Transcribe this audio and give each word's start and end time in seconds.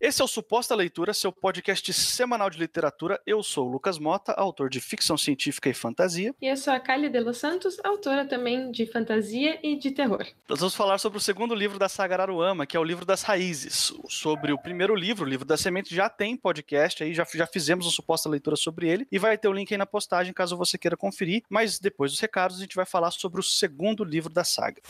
Esse 0.00 0.22
é 0.22 0.24
o 0.24 0.28
Suposta 0.28 0.76
Leitura, 0.76 1.12
seu 1.12 1.32
podcast 1.32 1.92
semanal 1.92 2.48
de 2.48 2.56
literatura. 2.56 3.20
Eu 3.26 3.42
sou 3.42 3.66
o 3.66 3.72
Lucas 3.72 3.98
Mota, 3.98 4.32
autor 4.34 4.70
de 4.70 4.80
ficção 4.80 5.18
científica 5.18 5.68
e 5.68 5.74
fantasia. 5.74 6.32
E 6.40 6.46
eu 6.46 6.56
sou 6.56 6.72
a 6.72 6.78
Kali 6.78 7.08
de 7.08 7.18
Los 7.18 7.38
Santos, 7.38 7.78
autora 7.82 8.24
também 8.24 8.70
de 8.70 8.86
fantasia 8.86 9.58
e 9.60 9.76
de 9.76 9.90
terror. 9.90 10.24
Nós 10.48 10.60
vamos 10.60 10.76
falar 10.76 10.98
sobre 10.98 11.18
o 11.18 11.20
segundo 11.20 11.52
livro 11.52 11.80
da 11.80 11.88
saga 11.88 12.14
Araruama, 12.14 12.64
que 12.64 12.76
é 12.76 12.80
o 12.80 12.84
livro 12.84 13.04
das 13.04 13.24
raízes. 13.24 13.92
Sobre 14.08 14.52
o 14.52 14.58
primeiro 14.58 14.94
livro, 14.94 15.26
o 15.26 15.28
livro 15.28 15.44
da 15.44 15.56
semente, 15.56 15.92
já 15.92 16.08
tem 16.08 16.36
podcast 16.36 17.02
aí, 17.02 17.12
já, 17.12 17.26
já 17.34 17.46
fizemos 17.48 17.84
uma 17.84 17.90
suposta 17.90 18.28
leitura 18.28 18.54
sobre 18.54 18.88
ele 18.88 19.04
e 19.10 19.18
vai 19.18 19.36
ter 19.36 19.48
o 19.48 19.52
link 19.52 19.74
aí 19.74 19.78
na 19.78 19.84
postagem 19.84 20.32
caso 20.32 20.56
você 20.56 20.78
queira 20.78 20.96
conferir. 20.96 21.42
Mas 21.50 21.80
depois 21.80 22.12
dos 22.12 22.20
recados, 22.20 22.58
a 22.58 22.60
gente 22.60 22.76
vai 22.76 22.86
falar 22.86 23.10
sobre 23.10 23.40
o 23.40 23.42
segundo 23.42 24.04
livro 24.04 24.32
da 24.32 24.44
saga. 24.44 24.80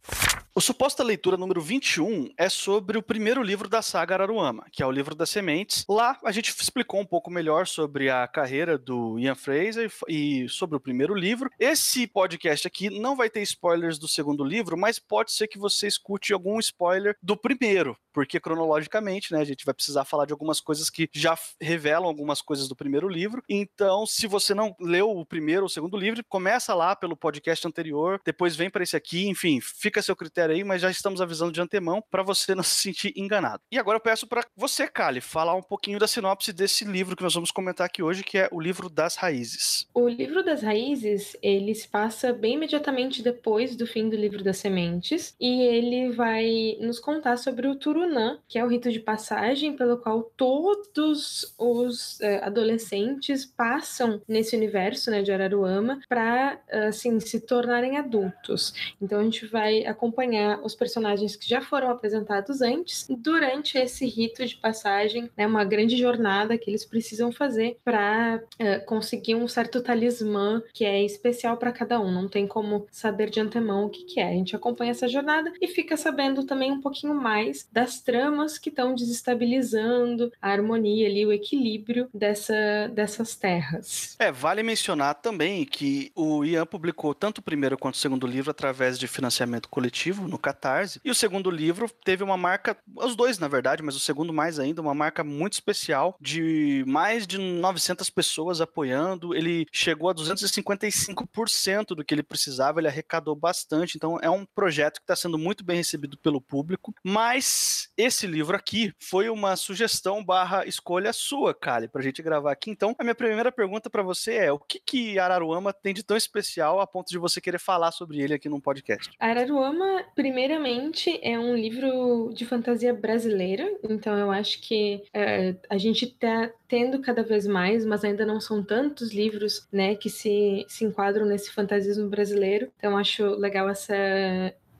O 0.58 0.62
Suposta 0.62 1.04
Leitura 1.04 1.36
número 1.36 1.60
21 1.60 2.30
é 2.38 2.48
sobre 2.48 2.98
o 2.98 3.04
primeiro 3.04 3.44
livro 3.44 3.68
da 3.68 3.82
saga 3.82 4.16
Araruama, 4.16 4.66
que 4.72 4.82
é 4.82 4.86
o 4.86 4.92
livro 4.92 5.14
das 5.14 5.30
sementes. 5.30 5.84
Lá 5.90 6.18
a 6.24 6.32
gente 6.32 6.50
explicou 6.50 7.02
um 7.02 7.06
pouco 7.06 7.30
melhor 7.30 7.68
sobre 7.68 8.10
a 8.10 8.26
carreira 8.26 8.78
do 8.78 9.20
Ian 9.20 9.36
Fraser 9.36 9.92
e 10.08 10.48
sobre 10.48 10.78
o 10.78 10.80
primeiro 10.80 11.14
livro. 11.14 11.50
Esse 11.60 12.08
podcast 12.08 12.66
aqui 12.66 12.90
não 12.90 13.18
vai 13.18 13.30
ter 13.30 13.42
spoilers 13.42 14.00
do 14.00 14.08
segundo 14.08 14.46
livro, 14.46 14.78
mas 14.78 14.98
pode 14.98 15.34
ser 15.34 15.50
que 15.50 15.60
você 15.60 15.88
escute 15.88 16.32
algum 16.32 16.58
spoiler 16.58 17.18
do 17.22 17.36
primeiro, 17.36 17.98
porque 18.14 18.40
cronologicamente, 18.40 19.34
né, 19.34 19.42
a 19.42 19.46
gente 19.46 19.66
vai 19.66 19.74
precisar 19.74 20.06
falar 20.06 20.26
de 20.26 20.32
algumas 20.32 20.62
coisas 20.62 20.90
que 20.90 21.10
já 21.14 21.38
revelam 21.60 22.08
algumas 22.08 22.42
coisas 22.42 22.70
do 22.70 22.78
primeiro 22.78 23.10
livro. 23.10 23.44
Então, 23.50 24.06
se 24.06 24.26
você 24.26 24.54
não 24.54 24.74
leu 24.80 25.12
o 25.12 25.26
primeiro 25.26 25.64
ou 25.64 25.68
o 25.68 25.70
segundo 25.70 25.98
livro, 25.98 26.24
começa 26.30 26.74
lá 26.74 26.96
pelo 26.96 27.18
podcast 27.18 27.68
anterior, 27.68 28.22
depois 28.24 28.56
vem 28.56 28.70
para 28.70 28.84
esse 28.84 28.96
aqui, 28.96 29.28
enfim, 29.28 29.60
fica 29.60 30.00
a 30.00 30.04
seu 30.04 30.16
critério 30.16 30.45
aí, 30.52 30.64
mas 30.64 30.82
já 30.82 30.90
estamos 30.90 31.22
avisando 31.22 31.52
de 31.52 31.62
antemão 31.62 32.04
para 32.10 32.24
você 32.24 32.54
não 32.54 32.64
se 32.64 32.76
sentir 32.76 33.14
enganado. 33.16 33.62
E 33.72 33.78
agora 33.78 33.98
eu 33.98 34.02
peço 34.02 34.28
para 34.28 34.46
você, 34.56 34.88
Kali, 34.88 35.22
falar 35.22 35.56
um 35.56 35.64
pouquinho 35.64 36.00
da 36.00 36.08
sinopse 36.08 36.54
desse 36.54 36.86
livro 36.86 37.16
que 37.16 37.24
nós 37.24 37.34
vamos 37.34 37.52
comentar 37.52 37.86
aqui 37.88 38.04
hoje, 38.04 38.24
que 38.24 38.38
é 38.38 38.50
o 38.52 38.62
livro 38.62 38.90
das 38.90 39.16
raízes. 39.16 39.88
O 39.94 40.08
livro 40.08 40.44
das 40.44 40.62
raízes, 40.62 41.36
ele 41.42 41.74
se 41.74 41.88
passa 41.88 42.32
bem 42.32 42.54
imediatamente 42.54 43.24
depois 43.24 43.76
do 43.76 43.88
fim 43.88 44.10
do 44.10 44.16
livro 44.16 44.44
das 44.44 44.58
sementes, 44.58 45.36
e 45.40 45.62
ele 45.62 46.12
vai 46.12 46.78
nos 46.80 47.00
contar 47.00 47.38
sobre 47.38 47.68
o 47.68 47.76
Turu 47.76 47.96
Turunã, 47.96 48.38
que 48.48 48.60
é 48.60 48.64
o 48.64 48.68
rito 48.68 48.92
de 48.92 49.00
passagem 49.00 49.74
pelo 49.74 49.98
qual 49.98 50.24
todos 50.36 51.56
os 51.58 52.20
uh, 52.20 52.44
adolescentes 52.44 53.46
passam 53.46 54.22
nesse 54.28 54.56
universo 54.56 55.10
né, 55.10 55.22
de 55.22 55.32
Araruama 55.32 56.02
para 56.10 56.60
assim, 56.88 57.20
se 57.22 57.40
tornarem 57.40 57.98
adultos. 57.98 58.74
Então 59.02 59.20
a 59.20 59.24
gente 59.24 59.46
vai 59.46 59.86
acompanhar 59.86 60.35
os 60.64 60.76
personagens 60.76 61.36
que 61.36 61.48
já 61.48 61.62
foram 61.62 61.90
apresentados 61.90 62.62
antes 62.62 63.08
durante 63.10 63.78
esse 63.78 64.06
rito 64.06 64.46
de 64.46 64.56
passagem, 64.58 65.30
né, 65.36 65.48
uma 65.48 65.64
grande 65.64 65.98
jornada 65.98 66.58
que 66.58 66.70
eles 66.70 66.86
precisam 66.86 67.32
fazer 67.32 67.78
para 67.84 68.42
uh, 68.42 68.56
eh, 68.60 68.80
conseguir 68.80 69.36
um 69.36 69.48
certo 69.48 69.82
talismã 69.82 70.62
que 70.74 70.86
é 70.86 71.04
especial 71.04 71.58
para 71.58 71.72
cada 71.72 72.00
um. 72.00 72.12
Não 72.12 72.28
tem 72.28 72.48
como 72.48 72.86
saber 72.92 73.30
de 73.30 73.40
antemão 73.40 73.86
o 73.86 73.90
que, 73.90 74.04
que 74.04 74.20
é. 74.20 74.30
A 74.30 74.34
gente 74.34 74.56
acompanha 74.56 74.92
essa 74.92 75.08
jornada 75.08 75.52
e 75.62 75.68
fica 75.68 75.98
sabendo 75.98 76.44
também 76.44 76.72
um 76.72 76.82
pouquinho 76.82 77.16
mais 77.16 77.68
das 77.72 77.96
as 77.96 78.02
tramas 78.02 78.58
que 78.58 78.70
estão 78.70 78.94
desestabilizando 78.94 80.32
a 80.42 80.52
harmonia 80.52 81.08
ali, 81.08 81.26
o 81.26 81.32
equilíbrio 81.32 82.10
dessa, 82.14 82.90
dessas 82.94 83.36
terras. 83.36 84.16
É, 84.20 84.32
vale 84.32 84.64
mencionar 84.64 85.16
também 85.16 85.64
que 85.66 86.12
o 86.16 86.44
Ian 86.44 86.66
publicou 86.66 87.14
tanto 87.14 87.38
o 87.38 87.42
primeiro 87.42 87.78
quanto 87.78 87.96
o 87.96 87.98
segundo 87.98 88.28
livro 88.28 88.52
através 88.52 89.00
de 89.00 89.08
financiamento 89.08 89.70
coletivo 89.70 90.25
no 90.28 90.38
Catarse, 90.38 91.00
e 91.04 91.10
o 91.10 91.16
segundo 91.16 91.50
livro 91.50 91.90
teve 92.04 92.24
uma 92.24 92.38
marca, 92.38 92.78
os 92.96 93.16
dois 93.16 93.40
na 93.40 93.48
verdade, 93.48 93.84
mas 93.84 93.96
o 93.96 94.00
segundo 94.00 94.34
mais 94.34 94.60
ainda, 94.60 94.82
uma 94.82 94.94
marca 94.94 95.24
muito 95.24 95.54
especial 95.54 96.16
de 96.20 96.84
mais 96.88 97.26
de 97.28 97.38
900 97.38 98.10
pessoas 98.10 98.62
apoiando, 98.62 99.36
ele 99.36 99.66
chegou 99.72 100.10
a 100.10 100.16
255% 100.16 101.88
do 101.96 102.04
que 102.04 102.14
ele 102.14 102.24
precisava, 102.24 102.80
ele 102.80 102.88
arrecadou 102.88 103.36
bastante, 103.36 103.96
então 103.96 104.20
é 104.22 104.30
um 104.30 104.46
projeto 104.46 104.98
que 104.98 105.04
está 105.04 105.16
sendo 105.16 105.38
muito 105.38 105.64
bem 105.64 105.78
recebido 105.78 106.18
pelo 106.18 106.42
público, 106.42 106.94
mas 107.04 107.90
esse 107.98 108.28
livro 108.28 108.56
aqui 108.56 108.94
foi 109.00 109.30
uma 109.30 109.56
sugestão 109.56 110.24
barra 110.24 110.66
escolha 110.66 111.14
sua, 111.14 111.54
Kali, 111.54 111.88
pra 111.88 112.02
gente 112.02 112.22
gravar 112.22 112.52
aqui. 112.52 112.70
Então, 112.70 112.96
a 112.98 113.04
minha 113.04 113.16
primeira 113.16 113.52
pergunta 113.52 113.90
para 113.90 114.04
você 114.04 114.34
é: 114.34 114.52
o 114.52 114.60
que, 114.60 114.80
que 114.80 115.20
Araruama 115.20 115.74
tem 115.74 115.94
de 115.94 116.04
tão 116.04 116.18
especial 116.18 116.80
a 116.80 116.88
ponto 116.88 117.10
de 117.10 117.18
você 117.18 117.40
querer 117.40 117.60
falar 117.60 117.92
sobre 117.92 118.20
ele 118.20 118.34
aqui 118.34 118.50
num 118.50 118.60
podcast? 118.60 119.12
Araruama, 119.20 120.04
primeiramente, 120.16 121.20
é 121.22 121.38
um 121.38 121.54
livro 121.56 122.32
de 122.34 122.46
fantasia 122.46 122.94
brasileira, 122.94 123.70
então 123.84 124.18
eu 124.18 124.32
acho 124.32 124.62
que 124.62 125.04
é, 125.14 125.56
a 125.70 125.78
gente 125.78 126.08
tá 126.08 126.52
tendo 126.68 127.00
cada 127.02 127.22
vez 127.22 127.46
mais, 127.46 127.86
mas 127.86 128.04
ainda 128.04 128.26
não 128.26 128.40
são 128.40 128.64
tantos 128.64 129.14
livros, 129.14 129.68
né, 129.72 129.94
que 129.96 130.10
se, 130.10 130.66
se 130.70 130.86
enquadram 130.86 131.26
nesse 131.26 131.52
fantasismo 131.52 132.10
brasileiro. 132.10 132.72
Então 132.78 132.98
acho 132.98 133.26
legal 133.36 133.68
essa 133.68 133.94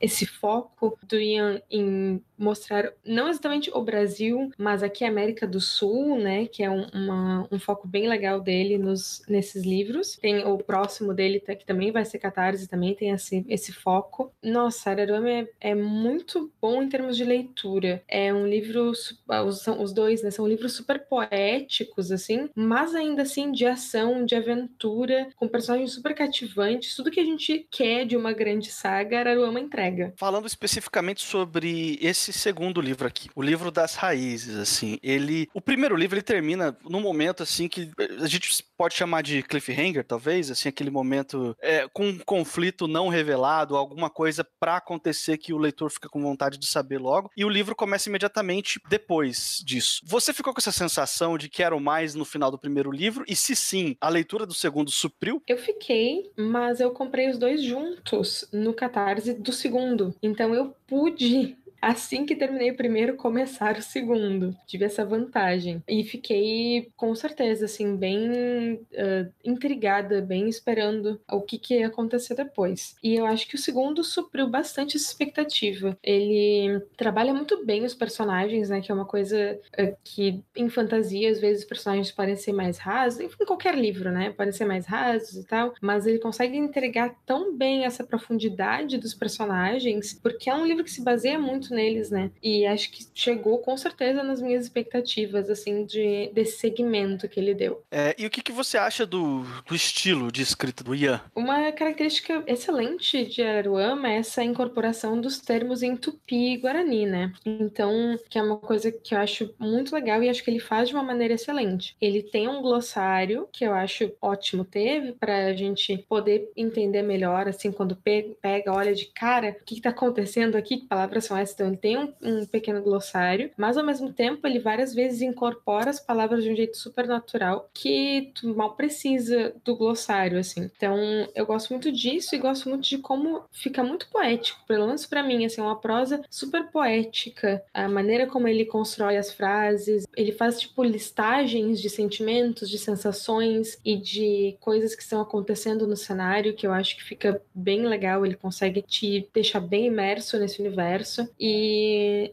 esse 0.00 0.26
foco 0.26 0.98
do 1.02 1.18
Ian 1.18 1.60
em 1.70 2.22
mostrar 2.38 2.92
não 3.04 3.28
exatamente 3.28 3.70
o 3.72 3.82
Brasil, 3.82 4.50
mas 4.58 4.82
aqui 4.82 5.04
a 5.04 5.08
América 5.08 5.46
do 5.46 5.60
Sul, 5.60 6.18
né, 6.18 6.46
que 6.46 6.62
é 6.62 6.70
um, 6.70 6.86
uma, 6.92 7.48
um 7.50 7.58
foco 7.58 7.88
bem 7.88 8.08
legal 8.08 8.40
dele 8.40 8.76
nos, 8.78 9.22
nesses 9.28 9.64
livros. 9.64 10.16
Tem 10.16 10.44
o 10.44 10.58
próximo 10.58 11.14
dele 11.14 11.40
tá, 11.40 11.54
que 11.54 11.64
também 11.64 11.90
vai 11.90 12.04
ser 12.04 12.18
Catarse, 12.18 12.68
também 12.68 12.94
tem 12.94 13.10
esse, 13.10 13.44
esse 13.48 13.72
foco. 13.72 14.32
Nossa, 14.42 14.90
Araruama 14.90 15.30
é, 15.30 15.48
é 15.60 15.74
muito 15.74 16.52
bom 16.60 16.82
em 16.82 16.88
termos 16.88 17.16
de 17.16 17.24
leitura. 17.24 18.02
É 18.06 18.32
um 18.32 18.46
livro, 18.46 18.92
ah, 19.28 19.42
os, 19.42 19.66
os 19.66 19.92
dois, 19.92 20.22
né, 20.22 20.30
são 20.30 20.46
livros 20.46 20.74
super 20.74 21.06
poéticos, 21.06 22.12
assim, 22.12 22.50
mas 22.54 22.94
ainda 22.94 23.22
assim 23.22 23.50
de 23.50 23.64
ação, 23.64 24.24
de 24.24 24.34
aventura, 24.34 25.28
com 25.36 25.48
personagens 25.48 25.92
super 25.92 26.14
cativantes, 26.14 26.94
tudo 26.94 27.10
que 27.10 27.20
a 27.20 27.24
gente 27.24 27.66
quer 27.70 28.04
de 28.04 28.16
uma 28.16 28.32
grande 28.32 28.70
saga, 28.70 29.20
Araruama 29.20 29.60
entrega. 29.60 29.85
Falando 30.16 30.46
especificamente 30.46 31.24
sobre 31.24 31.98
esse 32.00 32.32
segundo 32.32 32.80
livro 32.80 33.06
aqui, 33.06 33.28
o 33.34 33.42
livro 33.42 33.70
das 33.70 33.94
raízes, 33.94 34.56
assim, 34.56 34.98
ele, 35.02 35.48
o 35.54 35.60
primeiro 35.60 35.96
livro 35.96 36.16
ele 36.16 36.22
termina 36.22 36.76
num 36.84 37.00
momento 37.00 37.42
assim 37.42 37.68
que 37.68 37.90
a 38.20 38.26
gente 38.26 38.64
pode 38.76 38.94
chamar 38.94 39.22
de 39.22 39.42
cliffhanger, 39.42 40.04
talvez, 40.04 40.50
assim, 40.50 40.68
aquele 40.68 40.90
momento 40.90 41.56
é, 41.60 41.88
com 41.92 42.08
um 42.08 42.18
conflito 42.18 42.86
não 42.86 43.08
revelado, 43.08 43.76
alguma 43.76 44.10
coisa 44.10 44.46
para 44.58 44.76
acontecer 44.76 45.38
que 45.38 45.52
o 45.52 45.58
leitor 45.58 45.90
fica 45.90 46.08
com 46.08 46.22
vontade 46.22 46.58
de 46.58 46.66
saber 46.66 46.98
logo, 46.98 47.30
e 47.36 47.44
o 47.44 47.48
livro 47.48 47.74
começa 47.74 48.08
imediatamente 48.08 48.80
depois 48.88 49.62
disso. 49.64 50.00
Você 50.04 50.32
ficou 50.32 50.52
com 50.52 50.60
essa 50.60 50.72
sensação 50.72 51.38
de 51.38 51.48
que 51.48 51.62
era 51.62 51.74
o 51.74 51.80
mais 51.80 52.14
no 52.14 52.24
final 52.24 52.50
do 52.50 52.58
primeiro 52.58 52.90
livro? 52.90 53.24
E 53.28 53.36
se 53.36 53.54
sim, 53.54 53.96
a 54.00 54.08
leitura 54.08 54.46
do 54.46 54.54
segundo 54.54 54.90
supriu? 54.90 55.42
Eu 55.46 55.58
fiquei, 55.58 56.30
mas 56.36 56.80
eu 56.80 56.90
comprei 56.90 57.30
os 57.30 57.38
dois 57.38 57.62
juntos 57.62 58.48
no 58.52 58.74
Catarse 58.74 59.34
do 59.34 59.52
segundo. 59.52 59.75
Então 60.22 60.54
eu 60.54 60.74
pude 60.86 61.56
assim 61.86 62.26
que 62.26 62.34
terminei 62.34 62.70
o 62.70 62.76
primeiro, 62.76 63.16
começar 63.16 63.76
o 63.76 63.82
segundo. 63.82 64.56
Tive 64.66 64.84
essa 64.84 65.04
vantagem. 65.04 65.82
E 65.88 66.02
fiquei, 66.04 66.90
com 66.96 67.14
certeza, 67.14 67.66
assim, 67.66 67.96
bem 67.96 68.74
uh, 68.74 69.32
intrigada, 69.44 70.20
bem 70.20 70.48
esperando 70.48 71.20
o 71.30 71.40
que, 71.40 71.58
que 71.58 71.74
ia 71.78 71.86
acontecer 71.86 72.34
depois. 72.34 72.96
E 73.02 73.14
eu 73.14 73.24
acho 73.26 73.46
que 73.46 73.54
o 73.54 73.58
segundo 73.58 74.02
supriu 74.02 74.48
bastante 74.48 74.96
essa 74.96 75.06
expectativa. 75.06 75.96
Ele 76.02 76.80
trabalha 76.96 77.32
muito 77.32 77.64
bem 77.64 77.84
os 77.84 77.94
personagens, 77.94 78.68
né? 78.68 78.80
Que 78.80 78.90
é 78.90 78.94
uma 78.94 79.06
coisa 79.06 79.58
uh, 79.78 79.96
que 80.02 80.42
em 80.56 80.68
fantasia, 80.68 81.30
às 81.30 81.40
vezes, 81.40 81.62
os 81.62 81.68
personagens 81.68 82.10
podem 82.10 82.36
ser 82.36 82.52
mais 82.52 82.78
rasos, 82.78 83.20
em 83.20 83.28
qualquer 83.46 83.76
livro, 83.76 84.10
né? 84.10 84.30
Podem 84.30 84.52
ser 84.52 84.64
mais 84.64 84.86
rasos 84.86 85.36
e 85.36 85.46
tal, 85.46 85.72
mas 85.80 86.06
ele 86.06 86.18
consegue 86.18 86.56
entregar 86.56 87.14
tão 87.24 87.56
bem 87.56 87.84
essa 87.84 88.02
profundidade 88.02 88.98
dos 88.98 89.14
personagens, 89.14 90.14
porque 90.14 90.50
é 90.50 90.54
um 90.54 90.66
livro 90.66 90.82
que 90.82 90.90
se 90.90 91.02
baseia 91.02 91.38
muito 91.38 91.75
neles, 91.76 92.10
né? 92.10 92.30
E 92.42 92.66
acho 92.66 92.90
que 92.90 93.06
chegou 93.14 93.58
com 93.58 93.76
certeza 93.76 94.22
nas 94.22 94.40
minhas 94.40 94.64
expectativas, 94.64 95.50
assim, 95.50 95.84
de, 95.84 96.30
desse 96.32 96.58
segmento 96.58 97.28
que 97.28 97.38
ele 97.38 97.54
deu. 97.54 97.84
É, 97.90 98.14
e 98.18 98.26
o 98.26 98.30
que, 98.30 98.42
que 98.42 98.52
você 98.52 98.78
acha 98.78 99.04
do, 99.06 99.44
do 99.66 99.74
estilo 99.74 100.32
de 100.32 100.42
escrita 100.42 100.82
do 100.82 100.94
Ian? 100.94 101.20
Uma 101.34 101.70
característica 101.72 102.42
excelente 102.46 103.26
de 103.26 103.42
Araruama 103.42 104.10
é 104.10 104.16
essa 104.16 104.42
incorporação 104.42 105.20
dos 105.20 105.38
termos 105.38 105.82
em 105.82 105.96
tupi 105.96 106.54
e 106.54 106.56
guarani, 106.56 107.06
né? 107.06 107.32
Então, 107.44 108.18
que 108.28 108.38
é 108.38 108.42
uma 108.42 108.56
coisa 108.56 108.90
que 108.90 109.14
eu 109.14 109.18
acho 109.18 109.54
muito 109.58 109.94
legal 109.94 110.22
e 110.22 110.28
acho 110.28 110.42
que 110.42 110.50
ele 110.50 110.60
faz 110.60 110.88
de 110.88 110.94
uma 110.94 111.02
maneira 111.02 111.34
excelente. 111.34 111.96
Ele 112.00 112.22
tem 112.22 112.48
um 112.48 112.62
glossário 112.62 113.48
que 113.52 113.64
eu 113.64 113.74
acho 113.74 114.12
ótimo 114.20 114.64
teve 114.64 115.12
para 115.12 115.46
a 115.46 115.52
gente 115.52 115.98
poder 116.08 116.50
entender 116.56 117.02
melhor, 117.02 117.48
assim, 117.48 117.70
quando 117.70 117.96
pega, 117.96 118.72
olha 118.72 118.94
de 118.94 119.06
cara, 119.06 119.56
o 119.60 119.64
que 119.64 119.74
está 119.74 119.90
acontecendo 119.90 120.56
aqui, 120.56 120.78
que 120.78 120.86
palavras 120.86 121.24
são 121.24 121.36
essas? 121.36 121.55
Então, 121.56 121.68
ele 121.68 121.76
tem 121.78 121.98
um, 121.98 122.12
um 122.22 122.44
pequeno 122.44 122.82
glossário, 122.82 123.50
mas 123.56 123.78
ao 123.78 123.84
mesmo 123.84 124.12
tempo 124.12 124.46
ele 124.46 124.58
várias 124.58 124.94
vezes 124.94 125.22
incorpora 125.22 125.88
as 125.88 125.98
palavras 125.98 126.44
de 126.44 126.50
um 126.50 126.56
jeito 126.56 126.76
super 126.76 127.08
natural 127.08 127.70
que 127.72 128.30
tu 128.34 128.54
mal 128.54 128.74
precisa 128.74 129.54
do 129.64 129.74
glossário, 129.74 130.38
assim. 130.38 130.70
Então, 130.76 130.98
eu 131.34 131.46
gosto 131.46 131.70
muito 131.70 131.90
disso 131.90 132.34
e 132.34 132.38
gosto 132.38 132.68
muito 132.68 132.86
de 132.86 132.98
como 132.98 133.44
fica 133.50 133.82
muito 133.82 134.06
poético, 134.08 134.60
pelo 134.68 134.86
menos 134.86 135.06
para 135.06 135.22
mim, 135.22 135.46
assim, 135.46 135.62
é 135.62 135.64
uma 135.64 135.80
prosa 135.80 136.20
super 136.28 136.64
poética, 136.70 137.62
a 137.72 137.88
maneira 137.88 138.26
como 138.26 138.46
ele 138.46 138.66
constrói 138.66 139.16
as 139.16 139.32
frases, 139.32 140.06
ele 140.14 140.32
faz 140.32 140.60
tipo 140.60 140.84
listagens 140.84 141.80
de 141.80 141.88
sentimentos, 141.88 142.68
de 142.68 142.78
sensações 142.78 143.78
e 143.82 143.96
de 143.96 144.56
coisas 144.60 144.94
que 144.94 145.02
estão 145.02 145.20
acontecendo 145.22 145.86
no 145.86 145.96
cenário 145.96 146.54
que 146.54 146.66
eu 146.66 146.72
acho 146.72 146.96
que 146.96 147.04
fica 147.04 147.40
bem 147.54 147.86
legal, 147.86 148.24
ele 148.26 148.34
consegue 148.34 148.82
te 148.82 149.28
deixar 149.32 149.60
bem 149.60 149.86
imerso 149.86 150.38
nesse 150.38 150.60
universo 150.60 151.28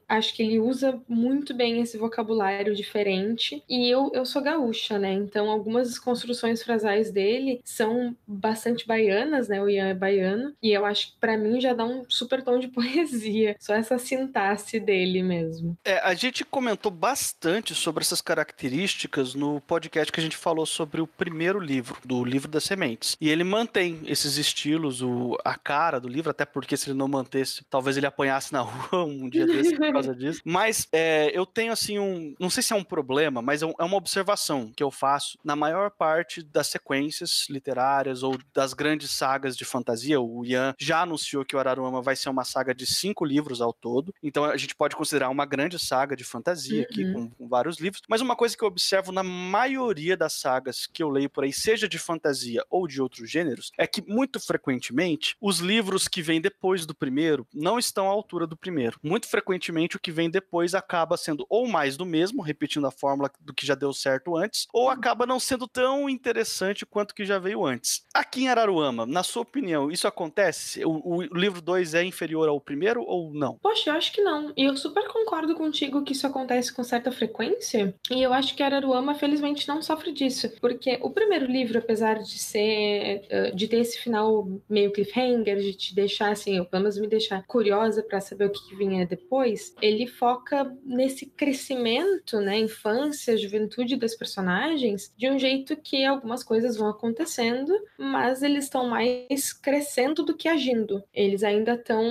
acho 0.08 0.34
que 0.34 0.44
ele 0.44 0.60
usa 0.60 1.02
muito 1.08 1.54
bem 1.54 1.82
esse 1.82 1.98
vocabulário 1.98 2.76
diferente 2.76 3.64
e 3.70 3.90
eu, 3.90 4.12
eu 4.14 4.26
sou 4.26 4.42
gaúcha, 4.42 4.98
né? 4.98 5.14
Então 5.14 5.50
algumas 5.50 5.98
construções 6.00 6.64
frasais 6.64 7.12
dele 7.12 7.62
são 7.64 8.16
bastante 8.28 8.86
baianas, 8.88 9.48
né? 9.48 9.62
O 9.62 9.70
Ian 9.70 9.88
é 9.88 9.94
baiano 9.94 10.54
e 10.62 10.72
eu 10.72 10.86
acho 10.86 11.08
que 11.08 11.20
para 11.20 11.38
mim 11.38 11.60
já 11.60 11.74
dá 11.74 11.86
um 11.86 12.06
super 12.08 12.44
tom 12.44 12.60
de 12.60 12.68
poesia, 12.74 13.56
só 13.60 13.74
essa 13.74 13.98
sintaxe 13.98 14.80
dele 14.80 15.24
mesmo. 15.24 15.78
É, 15.84 16.00
a 16.00 16.14
gente 16.14 16.44
comentou 16.44 16.92
bastante 16.92 17.76
sobre 17.76 18.04
essas 18.04 18.22
características 18.22 19.36
no 19.36 19.62
podcast 19.62 20.12
que 20.12 20.20
a 20.20 20.24
gente 20.24 20.38
falou 20.38 20.66
sobre 20.66 21.02
o 21.02 21.08
primeiro 21.08 21.60
livro, 21.60 21.98
do 22.06 22.24
livro 22.24 22.50
das 22.50 22.64
sementes. 22.64 23.18
E 23.20 23.30
ele 23.30 23.44
mantém 23.44 24.02
esses 24.06 24.38
estilos, 24.38 25.02
o, 25.02 25.38
a 25.44 25.56
cara 25.56 26.00
do 26.00 26.08
livro, 26.08 26.32
até 26.32 26.46
porque 26.46 26.78
se 26.78 26.90
ele 26.90 26.98
não 26.98 27.08
mantesse, 27.08 27.64
talvez 27.70 27.98
ele 27.98 28.06
apanhasse 28.06 28.54
na 28.54 28.62
rua 28.62 29.03
um 29.08 29.30
dia 29.30 29.46
desse 29.46 29.76
por 29.76 29.92
causa 29.92 30.14
disso. 30.16 30.42
Mas 30.44 30.88
é, 30.92 31.32
eu 31.34 31.46
tenho 31.46 31.72
assim 31.72 32.00
um. 32.00 32.36
Não 32.40 32.50
sei 32.50 32.64
se 32.64 32.74
é 32.74 32.76
um 32.76 32.84
problema, 32.84 33.42
mas 33.42 33.62
é, 33.62 33.66
é 33.66 33.84
uma 33.84 33.98
observação 33.98 34.72
que 34.76 34.84
eu 34.84 34.92
faço 34.92 35.38
na 35.44 35.56
maior 35.56 35.90
parte 35.92 36.42
das 36.44 36.68
sequências 36.68 37.48
literárias 37.50 38.24
ou 38.24 38.38
das 38.54 38.74
grandes 38.74 39.12
sagas 39.12 39.56
de 39.56 39.66
fantasia. 39.66 40.20
O 40.20 40.46
Ian 40.46 40.76
já 40.80 41.02
anunciou 41.02 41.46
que 41.46 41.56
o 41.56 41.60
Araruama 41.60 42.02
vai 42.02 42.16
ser 42.16 42.30
uma 42.30 42.44
saga 42.44 42.74
de 42.74 42.86
cinco 42.86 43.26
livros 43.26 43.62
ao 43.62 43.74
todo. 43.74 44.14
Então 44.22 44.46
a 44.46 44.58
gente 44.58 44.76
pode 44.76 44.96
considerar 44.96 45.30
uma 45.30 45.46
grande 45.46 45.80
saga 45.80 46.16
de 46.16 46.24
fantasia 46.24 46.80
uhum. 46.80 46.84
aqui, 46.84 47.14
com, 47.14 47.30
com 47.30 47.48
vários 47.48 47.80
livros. 47.80 48.02
Mas 48.08 48.22
uma 48.22 48.36
coisa 48.36 48.56
que 48.56 48.64
eu 48.64 48.68
observo 48.68 49.12
na 49.12 49.24
maioria 49.24 50.16
das 50.16 50.34
sagas 50.34 50.88
que 50.88 51.04
eu 51.04 51.10
leio 51.10 51.30
por 51.30 51.44
aí, 51.44 51.54
seja 51.54 51.88
de 51.88 51.98
fantasia 51.98 52.64
ou 52.70 52.88
de 52.88 53.02
outros 53.02 53.30
gêneros, 53.30 53.72
é 53.78 53.88
que 53.88 54.02
muito 54.02 54.40
frequentemente 54.40 55.36
os 55.42 55.60
livros 55.60 56.08
que 56.08 56.22
vêm 56.22 56.42
depois 56.42 56.86
do 56.86 56.96
primeiro 56.96 57.48
não 57.54 57.78
estão 57.78 58.08
à 58.08 58.10
altura 58.10 58.48
do 58.48 58.58
primeiro. 58.58 58.93
Muito 59.02 59.28
frequentemente 59.28 59.96
o 59.96 60.00
que 60.00 60.12
vem 60.12 60.30
depois 60.30 60.74
acaba 60.76 61.18
sendo 61.18 61.46
ou 61.50 61.68
mais 61.68 61.98
do 61.98 62.06
mesmo, 62.06 62.42
repetindo 62.42 62.88
a 62.88 62.92
fórmula 62.92 63.32
do 63.40 63.54
que 63.54 63.66
já 63.66 63.76
deu 63.76 63.94
certo 63.94 64.36
antes, 64.36 64.68
ou 64.74 64.90
acaba 64.90 65.26
não 65.26 65.40
sendo 65.40 65.68
tão 65.68 66.10
interessante 66.10 66.86
quanto 66.86 67.12
o 67.12 67.16
que 67.16 67.26
já 67.26 67.40
veio 67.40 67.66
antes. 67.66 68.06
Aqui 68.14 68.44
em 68.44 68.50
Araruama, 68.50 69.06
na 69.06 69.24
sua 69.24 69.42
opinião, 69.42 69.92
isso 69.92 70.08
acontece? 70.08 70.84
O, 70.86 71.18
o 71.18 71.22
livro 71.24 71.62
2 71.62 71.94
é 71.94 72.04
inferior 72.04 72.48
ao 72.50 72.60
primeiro 72.60 73.04
ou 73.04 73.34
não? 73.34 73.58
Poxa, 73.62 73.90
eu 73.90 73.96
acho 73.96 74.12
que 74.12 74.22
não. 74.22 74.54
E 74.56 74.66
eu 74.66 74.76
super 74.76 75.08
concordo 75.08 75.56
contigo 75.56 76.04
que 76.04 76.14
isso 76.14 76.28
acontece 76.28 76.74
com 76.74 76.84
certa 76.84 77.12
frequência. 77.12 77.94
E 78.10 78.22
eu 78.22 78.34
acho 78.34 78.56
que 78.56 78.64
Araruama, 78.64 79.16
felizmente, 79.16 79.68
não 79.68 79.82
sofre 79.82 80.12
disso. 80.12 80.50
Porque 80.60 81.00
o 81.02 81.10
primeiro 81.10 81.46
livro, 81.46 81.78
apesar 81.78 82.20
de 82.20 82.38
ser. 82.38 83.26
Eh, 83.30 83.52
de 83.54 83.68
ter 83.68 83.78
esse 83.78 84.00
final 84.00 84.48
meio 84.70 84.92
cliffhanger, 84.92 85.58
de 85.58 85.74
te 85.74 85.96
deixar 85.96 86.32
assim, 86.32 86.60
ou 86.60 86.66
pelo 86.66 86.84
menos 86.84 86.98
me 86.98 87.08
deixar 87.08 87.44
curiosa 87.46 88.04
para 88.04 88.22
saber 88.22 88.46
o 88.46 88.52
que 88.52 88.76
vinha 88.86 89.06
depois, 89.06 89.76
ele 89.82 90.08
foca 90.08 90.76
nesse 90.84 91.26
crescimento, 91.26 92.40
né? 92.40 92.58
Infância, 92.58 93.38
juventude 93.38 93.96
das 93.96 94.16
personagens, 94.16 95.12
de 95.18 95.30
um 95.30 95.40
jeito 95.40 95.76
que 95.78 96.06
algumas 96.06 96.44
coisas 96.44 96.78
vão 96.78 96.90
acontecendo, 96.90 97.74
mas 97.98 98.42
eles 98.42 98.66
estão 98.66 98.88
mais 98.88 99.54
crescendo 99.54 100.24
do 100.24 100.36
que 100.36 100.48
agindo. 100.48 101.04
Eles 101.14 101.44
ainda 101.44 101.74
estão 101.74 102.04